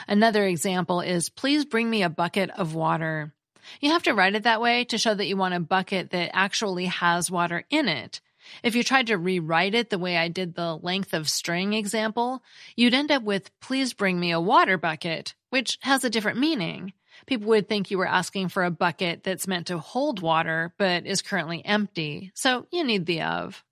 Another 0.08 0.44
example 0.44 1.00
is 1.00 1.28
please 1.28 1.64
bring 1.64 1.88
me 1.88 2.02
a 2.02 2.08
bucket 2.08 2.50
of 2.50 2.74
water. 2.74 3.34
You 3.80 3.90
have 3.90 4.02
to 4.04 4.14
write 4.14 4.34
it 4.34 4.44
that 4.44 4.60
way 4.60 4.84
to 4.84 4.98
show 4.98 5.14
that 5.14 5.26
you 5.26 5.36
want 5.36 5.54
a 5.54 5.60
bucket 5.60 6.10
that 6.10 6.30
actually 6.34 6.86
has 6.86 7.30
water 7.30 7.64
in 7.70 7.88
it. 7.88 8.20
If 8.62 8.74
you 8.74 8.82
tried 8.82 9.06
to 9.06 9.18
rewrite 9.18 9.74
it 9.74 9.90
the 9.90 9.98
way 9.98 10.16
I 10.16 10.28
did 10.28 10.54
the 10.54 10.74
length 10.74 11.14
of 11.14 11.28
string 11.28 11.74
example, 11.74 12.42
you'd 12.74 12.94
end 12.94 13.12
up 13.12 13.22
with 13.22 13.50
please 13.60 13.92
bring 13.92 14.18
me 14.18 14.32
a 14.32 14.40
water 14.40 14.76
bucket, 14.76 15.34
which 15.50 15.78
has 15.82 16.02
a 16.02 16.10
different 16.10 16.38
meaning 16.38 16.92
people 17.26 17.48
would 17.48 17.68
think 17.68 17.90
you 17.90 17.98
were 17.98 18.06
asking 18.06 18.48
for 18.48 18.64
a 18.64 18.70
bucket 18.70 19.22
that's 19.22 19.46
meant 19.46 19.68
to 19.68 19.78
hold 19.78 20.20
water 20.20 20.72
but 20.78 21.06
is 21.06 21.22
currently 21.22 21.64
empty. 21.64 22.32
So 22.34 22.66
you 22.70 22.84
need 22.84 23.06
the 23.06 23.22
of. 23.22 23.62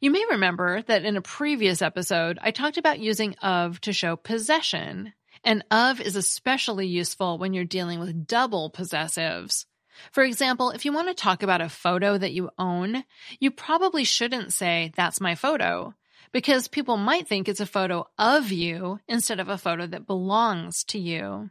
You 0.00 0.10
may 0.10 0.24
remember 0.30 0.82
that 0.82 1.04
in 1.04 1.16
a 1.16 1.22
previous 1.22 1.82
episode, 1.82 2.38
I 2.42 2.50
talked 2.50 2.76
about 2.76 3.00
using 3.00 3.34
of 3.36 3.80
to 3.82 3.92
show 3.92 4.16
possession. 4.16 5.12
And 5.42 5.64
of 5.70 6.00
is 6.00 6.16
especially 6.16 6.86
useful 6.86 7.38
when 7.38 7.52
you're 7.52 7.64
dealing 7.64 8.00
with 8.00 8.26
double 8.26 8.70
possessives. 8.70 9.66
For 10.10 10.24
example, 10.24 10.70
if 10.70 10.84
you 10.84 10.92
want 10.92 11.08
to 11.08 11.14
talk 11.14 11.42
about 11.42 11.60
a 11.60 11.68
photo 11.68 12.18
that 12.18 12.32
you 12.32 12.50
own, 12.58 13.04
you 13.38 13.50
probably 13.50 14.04
shouldn't 14.04 14.52
say, 14.52 14.92
that's 14.96 15.20
my 15.20 15.34
photo, 15.34 15.94
because 16.32 16.66
people 16.66 16.96
might 16.96 17.28
think 17.28 17.48
it's 17.48 17.60
a 17.60 17.66
photo 17.66 18.08
of 18.18 18.50
you 18.50 18.98
instead 19.06 19.38
of 19.38 19.48
a 19.48 19.58
photo 19.58 19.86
that 19.86 20.06
belongs 20.06 20.82
to 20.84 20.98
you. 20.98 21.50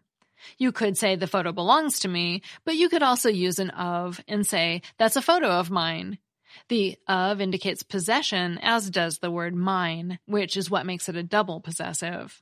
You 0.57 0.71
could 0.71 0.97
say 0.97 1.15
the 1.15 1.27
photo 1.27 1.51
belongs 1.51 1.99
to 1.99 2.07
me, 2.07 2.41
but 2.65 2.75
you 2.75 2.89
could 2.89 3.03
also 3.03 3.29
use 3.29 3.59
an 3.59 3.69
of 3.71 4.21
and 4.27 4.45
say, 4.45 4.81
that's 4.97 5.15
a 5.15 5.21
photo 5.21 5.47
of 5.47 5.71
mine. 5.71 6.17
The 6.69 6.97
of 7.07 7.41
indicates 7.41 7.83
possession, 7.83 8.59
as 8.61 8.89
does 8.89 9.19
the 9.19 9.31
word 9.31 9.55
mine, 9.55 10.19
which 10.25 10.55
is 10.55 10.69
what 10.69 10.85
makes 10.85 11.09
it 11.09 11.15
a 11.15 11.23
double 11.23 11.59
possessive. 11.59 12.41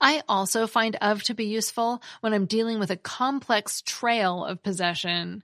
I 0.00 0.22
also 0.28 0.66
find 0.66 0.96
of 0.96 1.22
to 1.24 1.34
be 1.34 1.44
useful 1.44 2.02
when 2.20 2.32
I'm 2.32 2.46
dealing 2.46 2.78
with 2.78 2.90
a 2.90 2.96
complex 2.96 3.82
trail 3.82 4.44
of 4.44 4.62
possession. 4.62 5.42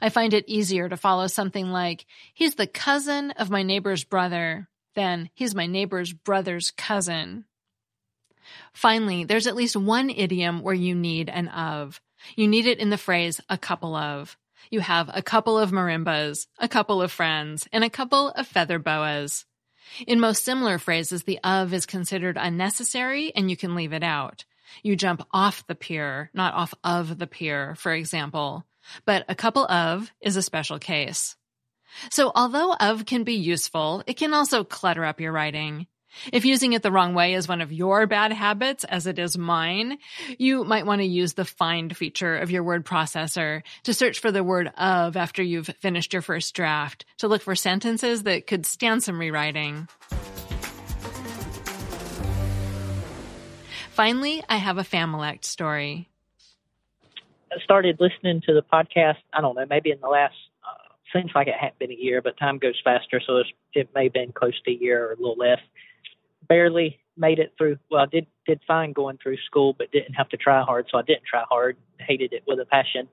I 0.00 0.08
find 0.08 0.32
it 0.32 0.48
easier 0.48 0.88
to 0.88 0.96
follow 0.96 1.26
something 1.26 1.70
like, 1.70 2.06
he's 2.32 2.54
the 2.54 2.66
cousin 2.66 3.32
of 3.32 3.50
my 3.50 3.62
neighbor's 3.62 4.04
brother, 4.04 4.68
than 4.94 5.28
he's 5.34 5.54
my 5.54 5.66
neighbor's 5.66 6.12
brother's 6.12 6.70
cousin. 6.70 7.44
Finally, 8.72 9.24
there's 9.24 9.46
at 9.46 9.56
least 9.56 9.76
one 9.76 10.10
idiom 10.10 10.62
where 10.62 10.74
you 10.74 10.94
need 10.94 11.28
an 11.28 11.48
of. 11.48 12.00
You 12.36 12.48
need 12.48 12.66
it 12.66 12.78
in 12.78 12.90
the 12.90 12.98
phrase 12.98 13.40
a 13.48 13.58
couple 13.58 13.94
of. 13.94 14.36
You 14.70 14.80
have 14.80 15.10
a 15.12 15.22
couple 15.22 15.58
of 15.58 15.70
marimbas, 15.70 16.46
a 16.58 16.68
couple 16.68 17.02
of 17.02 17.12
friends, 17.12 17.68
and 17.72 17.84
a 17.84 17.90
couple 17.90 18.30
of 18.30 18.46
feather 18.46 18.78
boas. 18.78 19.44
In 20.06 20.20
most 20.20 20.44
similar 20.44 20.78
phrases, 20.78 21.24
the 21.24 21.38
of 21.44 21.72
is 21.72 21.86
considered 21.86 22.38
unnecessary 22.40 23.32
and 23.34 23.50
you 23.50 23.56
can 23.56 23.74
leave 23.74 23.92
it 23.92 24.02
out. 24.02 24.44
You 24.82 24.96
jump 24.96 25.26
off 25.32 25.66
the 25.66 25.74
pier, 25.74 26.30
not 26.34 26.54
off 26.54 26.74
of 26.82 27.18
the 27.18 27.26
pier, 27.26 27.74
for 27.76 27.92
example. 27.92 28.64
But 29.04 29.24
a 29.28 29.34
couple 29.34 29.66
of 29.66 30.10
is 30.20 30.36
a 30.36 30.42
special 30.42 30.78
case. 30.78 31.36
So 32.10 32.32
although 32.34 32.74
of 32.74 33.06
can 33.06 33.24
be 33.24 33.34
useful, 33.34 34.02
it 34.06 34.14
can 34.14 34.34
also 34.34 34.64
clutter 34.64 35.04
up 35.04 35.20
your 35.20 35.32
writing. 35.32 35.86
If 36.32 36.44
using 36.44 36.72
it 36.72 36.82
the 36.82 36.92
wrong 36.92 37.14
way 37.14 37.34
is 37.34 37.48
one 37.48 37.60
of 37.60 37.72
your 37.72 38.06
bad 38.06 38.32
habits, 38.32 38.84
as 38.84 39.06
it 39.06 39.18
is 39.18 39.36
mine, 39.36 39.98
you 40.38 40.64
might 40.64 40.86
want 40.86 41.00
to 41.00 41.06
use 41.06 41.34
the 41.34 41.44
find 41.44 41.96
feature 41.96 42.36
of 42.36 42.50
your 42.50 42.62
word 42.62 42.84
processor 42.84 43.62
to 43.84 43.94
search 43.94 44.20
for 44.20 44.30
the 44.30 44.44
word 44.44 44.72
of 44.76 45.16
after 45.16 45.42
you've 45.42 45.66
finished 45.80 46.12
your 46.12 46.22
first 46.22 46.54
draft 46.54 47.04
to 47.18 47.28
look 47.28 47.42
for 47.42 47.54
sentences 47.54 48.22
that 48.24 48.46
could 48.46 48.66
stand 48.66 49.02
some 49.02 49.18
rewriting. 49.18 49.88
Finally, 53.90 54.42
I 54.48 54.56
have 54.56 54.78
a 54.78 54.82
Familect 54.82 55.44
story. 55.44 56.08
I 57.52 57.60
started 57.62 57.98
listening 58.00 58.40
to 58.46 58.52
the 58.52 58.62
podcast, 58.62 59.18
I 59.32 59.40
don't 59.40 59.54
know, 59.54 59.66
maybe 59.70 59.92
in 59.92 60.00
the 60.00 60.08
last, 60.08 60.34
uh, 60.64 60.92
seems 61.12 61.30
like 61.32 61.46
it 61.46 61.54
hadn't 61.54 61.78
been 61.78 61.92
a 61.92 61.96
year, 61.96 62.20
but 62.20 62.36
time 62.36 62.58
goes 62.58 62.74
faster, 62.82 63.20
so 63.24 63.42
it 63.72 63.88
may 63.94 64.04
have 64.04 64.12
been 64.12 64.32
close 64.32 64.60
to 64.64 64.72
a 64.72 64.74
year 64.74 65.06
or 65.06 65.12
a 65.12 65.16
little 65.16 65.36
less 65.36 65.60
barely 66.48 67.00
made 67.16 67.38
it 67.38 67.54
through. 67.56 67.78
Well, 67.90 68.02
I 68.02 68.06
did 68.06 68.26
did 68.46 68.60
fine 68.66 68.92
going 68.92 69.18
through 69.22 69.38
school, 69.46 69.74
but 69.76 69.90
didn't 69.92 70.14
have 70.14 70.28
to 70.30 70.36
try 70.36 70.62
hard, 70.62 70.86
so 70.90 70.98
I 70.98 71.02
didn't 71.02 71.24
try 71.28 71.44
hard. 71.48 71.76
Hated 71.98 72.32
it 72.32 72.42
with 72.46 72.58
a 72.60 72.66
passion. 72.66 73.08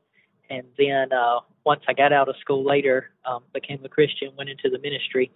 And 0.49 0.63
then 0.77 1.13
uh, 1.13 1.39
once 1.65 1.81
I 1.87 1.93
got 1.93 2.11
out 2.11 2.27
of 2.27 2.35
school 2.41 2.65
later, 2.65 3.11
um, 3.25 3.43
became 3.53 3.79
a 3.85 3.89
Christian, 3.89 4.31
went 4.37 4.49
into 4.49 4.69
the 4.69 4.79
ministry, 4.79 5.31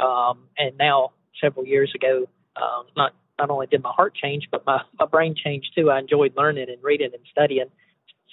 um, 0.00 0.44
and 0.56 0.76
now 0.78 1.12
several 1.40 1.66
years 1.66 1.92
ago, 1.94 2.28
um, 2.56 2.86
not 2.96 3.14
not 3.38 3.50
only 3.50 3.66
did 3.66 3.82
my 3.82 3.90
heart 3.90 4.14
change, 4.14 4.48
but 4.50 4.64
my 4.66 4.80
my 4.98 5.06
brain 5.06 5.34
changed 5.34 5.72
too. 5.76 5.90
I 5.90 5.98
enjoyed 5.98 6.34
learning 6.36 6.66
and 6.68 6.82
reading 6.82 7.10
and 7.12 7.22
studying, 7.30 7.70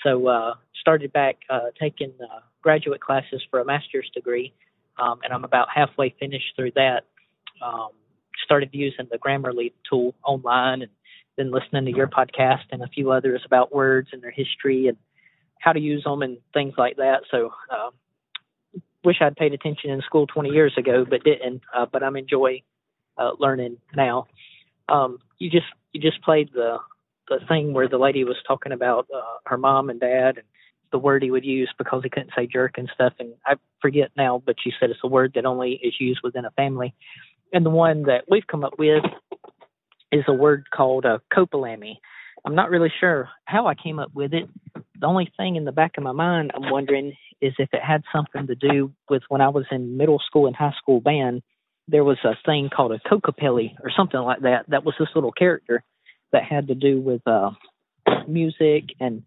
so 0.03 0.27
uh, 0.27 0.53
started 0.79 1.11
back 1.11 1.37
uh, 1.49 1.71
taking 1.79 2.13
uh, 2.21 2.41
graduate 2.61 3.01
classes 3.01 3.41
for 3.49 3.59
a 3.59 3.65
master's 3.65 4.09
degree, 4.13 4.53
um, 4.99 5.19
and 5.23 5.33
I'm 5.33 5.43
about 5.43 5.69
halfway 5.73 6.13
finished 6.19 6.53
through 6.55 6.71
that. 6.75 7.05
Um, 7.63 7.89
started 8.51 8.69
using 8.73 9.07
the 9.09 9.17
Grammarly 9.17 9.71
tool 9.89 10.13
online 10.25 10.81
and 10.81 10.91
then 11.37 11.51
listening 11.51 11.85
to 11.85 11.97
your 11.97 12.07
podcast 12.07 12.65
and 12.71 12.83
a 12.83 12.87
few 12.87 13.09
others 13.09 13.41
about 13.45 13.73
words 13.73 14.09
and 14.11 14.21
their 14.21 14.31
history 14.31 14.89
and 14.89 14.97
how 15.61 15.71
to 15.71 15.79
use 15.79 16.03
them 16.03 16.21
and 16.21 16.37
things 16.53 16.73
like 16.77 16.97
that. 16.97 17.21
So, 17.31 17.51
uh, 17.69 17.91
wish 19.05 19.21
I'd 19.21 19.37
paid 19.37 19.53
attention 19.53 19.89
in 19.89 20.01
school 20.01 20.27
20 20.27 20.49
years 20.49 20.73
ago, 20.77 21.05
but 21.09 21.23
didn't. 21.23 21.61
Uh, 21.73 21.85
but 21.89 22.03
I'm 22.03 22.17
enjoying 22.17 22.63
uh, 23.17 23.31
learning 23.39 23.77
now. 23.95 24.27
Um, 24.89 25.19
you 25.39 25.49
just 25.49 25.67
you 25.93 26.01
just 26.01 26.21
played 26.21 26.49
the 26.53 26.79
the 27.29 27.39
thing 27.47 27.71
where 27.71 27.87
the 27.87 27.97
lady 27.97 28.25
was 28.25 28.35
talking 28.45 28.73
about 28.73 29.07
uh, 29.15 29.37
her 29.45 29.57
mom 29.57 29.89
and 29.89 30.01
dad 30.01 30.39
and 30.39 30.45
the 30.91 30.99
word 30.99 31.23
he 31.23 31.31
would 31.31 31.45
use 31.45 31.71
because 31.77 32.03
he 32.03 32.09
couldn't 32.09 32.31
say 32.35 32.45
jerk 32.45 32.77
and 32.77 32.91
stuff. 32.93 33.13
And 33.17 33.33
I 33.45 33.55
forget 33.81 34.11
now, 34.17 34.43
but 34.45 34.57
she 34.61 34.73
said 34.77 34.89
it's 34.89 34.99
a 35.05 35.07
word 35.07 35.31
that 35.35 35.45
only 35.45 35.79
is 35.81 35.93
used 36.01 36.19
within 36.21 36.43
a 36.43 36.51
family. 36.51 36.93
And 37.53 37.65
the 37.65 37.69
one 37.69 38.03
that 38.03 38.25
we've 38.29 38.47
come 38.47 38.63
up 38.63 38.79
with 38.79 39.03
is 40.11 40.23
a 40.27 40.33
word 40.33 40.65
called 40.73 41.05
a 41.05 41.21
copalami. 41.33 41.95
I'm 42.45 42.55
not 42.55 42.69
really 42.69 42.91
sure 42.99 43.29
how 43.45 43.67
I 43.67 43.75
came 43.75 43.99
up 43.99 44.11
with 44.13 44.33
it. 44.33 44.49
The 44.99 45.07
only 45.07 45.31
thing 45.37 45.55
in 45.55 45.65
the 45.65 45.71
back 45.71 45.93
of 45.97 46.03
my 46.03 46.11
mind 46.11 46.51
I'm 46.53 46.71
wondering 46.71 47.13
is 47.41 47.53
if 47.57 47.69
it 47.73 47.81
had 47.81 48.03
something 48.13 48.47
to 48.47 48.55
do 48.55 48.93
with 49.09 49.23
when 49.29 49.41
I 49.41 49.49
was 49.49 49.65
in 49.71 49.97
middle 49.97 50.21
school 50.25 50.47
and 50.47 50.55
high 50.55 50.73
school 50.81 51.01
band, 51.01 51.41
there 51.87 52.03
was 52.03 52.17
a 52.23 52.37
thing 52.45 52.69
called 52.73 52.91
a 52.91 52.99
Kokopelli 52.99 53.75
or 53.83 53.91
something 53.95 54.19
like 54.19 54.41
that. 54.41 54.65
That 54.69 54.85
was 54.85 54.95
this 54.99 55.09
little 55.15 55.31
character 55.31 55.83
that 56.31 56.43
had 56.43 56.67
to 56.67 56.75
do 56.75 57.01
with 57.01 57.21
uh, 57.27 57.51
music 58.27 58.85
and 58.99 59.23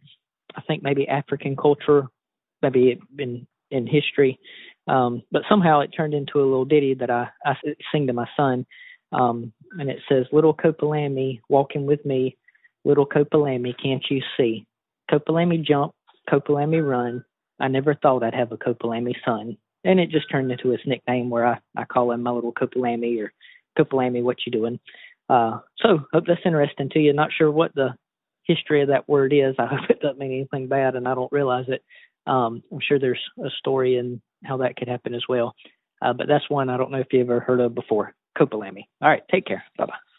I 0.57 0.61
think 0.63 0.83
maybe 0.83 1.09
African 1.09 1.57
culture, 1.57 2.07
maybe 2.63 3.01
in 3.19 3.47
in 3.71 3.87
history. 3.87 4.39
Um, 4.87 5.23
but 5.33 5.43
somehow 5.49 5.81
it 5.81 5.89
turned 5.97 6.15
into 6.15 6.41
a 6.41 6.45
little 6.45 6.65
ditty 6.65 6.95
that 6.95 7.11
I, 7.11 7.29
I 7.45 7.55
sing 7.93 8.07
to 8.07 8.13
my 8.13 8.29
son. 8.37 8.67
Um, 9.13 9.53
and 9.79 9.89
it 9.89 9.99
says, 10.09 10.27
Little 10.33 10.55
Copalami 10.55 11.41
walking 11.49 11.87
with 11.87 12.05
me, 12.05 12.37
little 12.85 13.07
Copalami, 13.07 13.75
can't 13.81 14.05
you 14.11 14.21
see? 14.37 14.67
Copalami 15.11 15.65
jump, 15.65 15.93
Copalami 16.29 16.87
run. 16.87 17.25
I 17.61 17.69
never 17.69 17.95
thought 17.95 18.23
I'd 18.23 18.35
have 18.35 18.53
a 18.53 18.57
Copalami 18.57 19.15
son. 19.25 19.57
And 19.85 20.01
it 20.01 20.11
just 20.11 20.31
turned 20.31 20.51
into 20.51 20.71
his 20.71 20.81
nickname 20.87 21.31
where 21.31 21.47
I, 21.47 21.59
I 21.77 21.85
call 21.85 22.11
him 22.11 22.23
my 22.23 22.31
little 22.31 22.53
Copalami 22.53 23.23
or 23.23 23.33
Copalami, 23.79 24.23
what 24.23 24.39
you 24.47 24.53
doing? 24.53 24.81
Uh, 25.29 25.59
so 25.79 26.01
hope 26.13 26.25
that's 26.27 26.41
interesting 26.45 26.91
to 26.91 26.99
you. 26.99 27.13
Not 27.13 27.31
sure 27.37 27.51
what 27.51 27.75
the 27.75 27.95
history 28.45 28.83
of 28.83 28.89
that 28.89 29.09
word 29.09 29.33
is. 29.33 29.55
I 29.59 29.67
hope 29.71 29.91
it 29.91 30.01
doesn't 30.01 30.19
mean 30.19 30.33
anything 30.33 30.69
bad 30.69 30.95
and 30.97 31.07
I 31.07 31.15
don't 31.15 31.33
realize 31.33 31.67
it. 31.69 31.83
Um, 32.27 32.63
I'm 32.73 32.81
sure 32.81 32.99
there's 32.99 33.21
a 33.45 33.51
story 33.59 33.97
in 33.97 34.21
how 34.45 34.57
that 34.59 34.77
could 34.77 34.89
happen 34.89 35.15
as 35.15 35.25
well. 35.29 35.55
Uh, 36.03 36.13
but 36.13 36.29
that's 36.29 36.49
one 36.51 36.69
I 36.69 36.77
don't 36.77 36.91
know 36.91 36.99
if 36.99 37.13
you 37.13 37.21
ever 37.21 37.41
heard 37.41 37.61
of 37.61 37.75
before. 37.75 38.15
Copalami. 38.39 38.87
All 39.01 39.09
right, 39.09 39.23
take 39.31 39.47
care. 39.47 39.65
Bye 39.79 39.87
bye. 39.87 40.14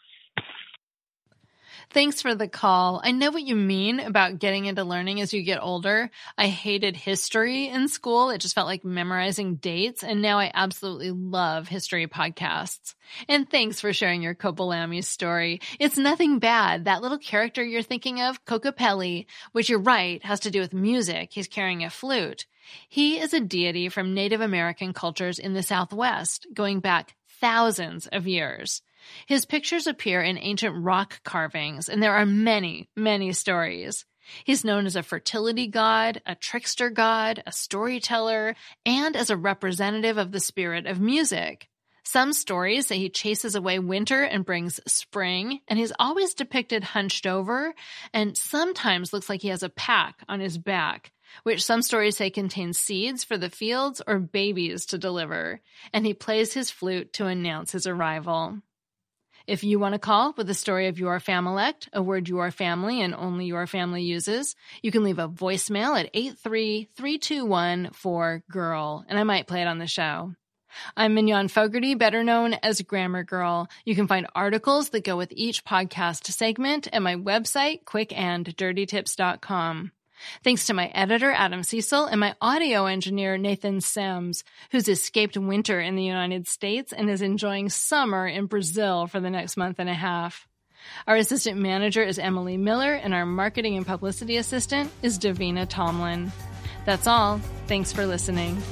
Thanks 1.90 2.20
for 2.20 2.34
the 2.34 2.48
call. 2.48 3.00
I 3.02 3.12
know 3.12 3.30
what 3.30 3.44
you 3.44 3.56
mean 3.56 4.00
about 4.00 4.38
getting 4.38 4.66
into 4.66 4.84
learning 4.84 5.20
as 5.20 5.32
you 5.32 5.42
get 5.42 5.62
older. 5.62 6.10
I 6.36 6.48
hated 6.48 6.96
history 6.96 7.68
in 7.68 7.88
school. 7.88 8.30
It 8.30 8.38
just 8.38 8.54
felt 8.54 8.66
like 8.66 8.84
memorizing 8.84 9.56
dates. 9.56 10.02
And 10.02 10.20
now 10.20 10.38
I 10.38 10.50
absolutely 10.52 11.12
love 11.12 11.68
history 11.68 12.06
podcasts. 12.06 12.94
And 13.28 13.48
thanks 13.48 13.80
for 13.80 13.92
sharing 13.92 14.20
your 14.20 14.34
Copalami 14.34 15.04
story. 15.04 15.60
It's 15.78 15.96
nothing 15.96 16.38
bad. 16.38 16.84
That 16.84 17.02
little 17.02 17.18
character 17.18 17.64
you're 17.64 17.82
thinking 17.82 18.20
of, 18.20 18.44
Kokopelli, 18.44 19.26
which 19.52 19.68
you're 19.68 19.78
right, 19.78 20.22
has 20.24 20.40
to 20.40 20.50
do 20.50 20.60
with 20.60 20.74
music. 20.74 21.30
He's 21.32 21.48
carrying 21.48 21.84
a 21.84 21.90
flute. 21.90 22.46
He 22.88 23.18
is 23.18 23.32
a 23.32 23.40
deity 23.40 23.88
from 23.88 24.12
Native 24.12 24.40
American 24.40 24.92
cultures 24.92 25.38
in 25.38 25.54
the 25.54 25.62
Southwest, 25.62 26.48
going 26.52 26.80
back 26.80 27.14
thousands 27.40 28.06
of 28.08 28.26
years. 28.26 28.82
His 29.26 29.44
pictures 29.44 29.86
appear 29.86 30.22
in 30.22 30.38
ancient 30.38 30.84
rock 30.84 31.22
carvings, 31.24 31.88
and 31.88 32.02
there 32.02 32.14
are 32.14 32.26
many, 32.26 32.88
many 32.96 33.32
stories. 33.32 34.04
He's 34.44 34.64
known 34.64 34.86
as 34.86 34.96
a 34.96 35.02
fertility 35.02 35.68
god, 35.68 36.20
a 36.26 36.34
trickster 36.34 36.90
god, 36.90 37.42
a 37.46 37.52
storyteller, 37.52 38.56
and 38.84 39.16
as 39.16 39.30
a 39.30 39.36
representative 39.36 40.18
of 40.18 40.32
the 40.32 40.40
spirit 40.40 40.86
of 40.86 41.00
music. 41.00 41.68
Some 42.06 42.32
stories 42.32 42.86
say 42.86 42.98
he 42.98 43.08
chases 43.08 43.56
away 43.56 43.80
winter 43.80 44.22
and 44.22 44.44
brings 44.44 44.80
spring, 44.86 45.60
and 45.66 45.76
he's 45.76 45.92
always 45.98 46.34
depicted 46.34 46.84
hunched 46.84 47.26
over, 47.26 47.74
and 48.12 48.36
sometimes 48.36 49.12
looks 49.12 49.28
like 49.28 49.42
he 49.42 49.48
has 49.48 49.64
a 49.64 49.68
pack 49.68 50.22
on 50.28 50.38
his 50.38 50.56
back, 50.56 51.12
which 51.42 51.64
some 51.64 51.82
stories 51.82 52.16
say 52.16 52.30
contains 52.30 52.78
seeds 52.78 53.24
for 53.24 53.36
the 53.36 53.50
fields 53.50 54.00
or 54.06 54.20
babies 54.20 54.86
to 54.86 54.98
deliver, 54.98 55.60
and 55.92 56.06
he 56.06 56.14
plays 56.14 56.52
his 56.52 56.70
flute 56.70 57.12
to 57.14 57.26
announce 57.26 57.72
his 57.72 57.88
arrival. 57.88 58.62
If 59.46 59.62
you 59.62 59.78
want 59.78 59.92
to 59.92 60.00
call 60.00 60.34
with 60.36 60.48
the 60.48 60.54
story 60.54 60.88
of 60.88 60.98
your 60.98 61.20
Familect, 61.20 61.88
a 61.92 62.02
word 62.02 62.28
your 62.28 62.50
family 62.50 63.00
and 63.00 63.14
only 63.14 63.46
your 63.46 63.68
family 63.68 64.02
uses, 64.02 64.56
you 64.82 64.90
can 64.90 65.04
leave 65.04 65.20
a 65.20 65.28
voicemail 65.28 65.96
at 65.98 66.10
83321 66.12 68.42
girl 68.50 69.04
and 69.08 69.18
I 69.18 69.22
might 69.22 69.46
play 69.46 69.62
it 69.62 69.68
on 69.68 69.78
the 69.78 69.86
show. 69.86 70.34
I'm 70.96 71.14
Mignon 71.14 71.46
Fogarty, 71.48 71.94
better 71.94 72.24
known 72.24 72.54
as 72.54 72.82
Grammar 72.82 73.22
Girl. 73.24 73.68
You 73.84 73.94
can 73.94 74.08
find 74.08 74.26
articles 74.34 74.88
that 74.90 75.04
go 75.04 75.16
with 75.16 75.32
each 75.32 75.64
podcast 75.64 76.26
segment 76.26 76.88
at 76.92 77.00
my 77.00 77.14
website, 77.14 77.84
quickanddirtytips.com. 77.84 79.92
Thanks 80.42 80.66
to 80.66 80.74
my 80.74 80.86
editor, 80.88 81.30
Adam 81.30 81.62
Cecil, 81.62 82.06
and 82.06 82.20
my 82.20 82.34
audio 82.40 82.86
engineer, 82.86 83.36
Nathan 83.36 83.78
Semes, 83.78 84.42
who's 84.70 84.88
escaped 84.88 85.36
winter 85.36 85.80
in 85.80 85.96
the 85.96 86.04
United 86.04 86.46
States 86.46 86.92
and 86.92 87.10
is 87.10 87.22
enjoying 87.22 87.68
summer 87.68 88.26
in 88.26 88.46
Brazil 88.46 89.06
for 89.06 89.20
the 89.20 89.30
next 89.30 89.56
month 89.56 89.78
and 89.78 89.88
a 89.88 89.94
half. 89.94 90.46
Our 91.06 91.16
assistant 91.16 91.58
manager 91.58 92.02
is 92.02 92.18
Emily 92.18 92.56
Miller, 92.56 92.94
and 92.94 93.12
our 93.12 93.26
marketing 93.26 93.76
and 93.76 93.86
publicity 93.86 94.36
assistant 94.36 94.90
is 95.02 95.18
Davina 95.18 95.68
Tomlin. 95.68 96.32
That's 96.84 97.06
all. 97.06 97.40
Thanks 97.66 97.92
for 97.92 98.06
listening. 98.06 98.62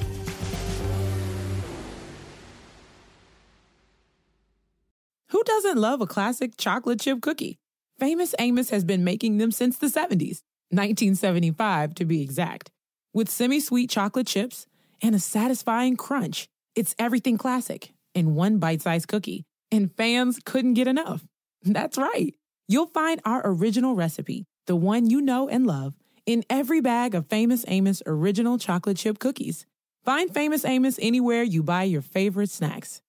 Who 5.29 5.43
doesn't 5.43 5.77
love 5.77 5.99
a 5.99 6.07
classic 6.07 6.55
chocolate 6.57 7.01
chip 7.01 7.21
cookie? 7.21 7.59
Famous 7.99 8.33
Amos 8.39 8.69
has 8.69 8.85
been 8.85 9.03
making 9.03 9.37
them 9.37 9.51
since 9.51 9.77
the 9.77 9.87
70s, 9.87 10.41
1975 10.69 11.95
to 11.95 12.05
be 12.05 12.21
exact. 12.21 12.71
With 13.13 13.29
semi 13.29 13.59
sweet 13.59 13.89
chocolate 13.89 14.27
chips 14.27 14.65
and 15.01 15.15
a 15.15 15.19
satisfying 15.19 15.95
crunch, 15.95 16.47
it's 16.75 16.95
everything 16.99 17.37
classic 17.37 17.93
in 18.13 18.35
one 18.35 18.57
bite 18.57 18.81
sized 18.81 19.07
cookie, 19.07 19.43
and 19.71 19.95
fans 19.95 20.39
couldn't 20.43 20.73
get 20.73 20.87
enough. 20.87 21.23
That's 21.63 21.97
right. 21.97 22.33
You'll 22.67 22.87
find 22.87 23.21
our 23.25 23.41
original 23.45 23.95
recipe, 23.95 24.45
the 24.65 24.75
one 24.75 25.09
you 25.09 25.21
know 25.21 25.47
and 25.47 25.67
love, 25.67 25.93
in 26.25 26.43
every 26.49 26.81
bag 26.81 27.13
of 27.13 27.27
Famous 27.27 27.63
Amos 27.67 28.01
original 28.05 28.57
chocolate 28.57 28.97
chip 28.97 29.19
cookies. 29.19 29.65
Find 30.03 30.33
Famous 30.33 30.65
Amos 30.65 30.99
anywhere 31.01 31.43
you 31.43 31.63
buy 31.63 31.83
your 31.83 32.01
favorite 32.01 32.49
snacks. 32.49 33.01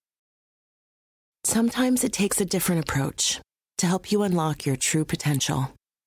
Sometimes 1.45 2.03
it 2.03 2.13
takes 2.13 2.41
a 2.41 2.45
different 2.45 2.83
approach 2.83 3.41
to 3.79 3.87
help 3.87 4.11
you 4.11 4.23
unlock 4.23 4.67
your 4.67 4.77
true 4.77 5.05
potential. 5.05 5.71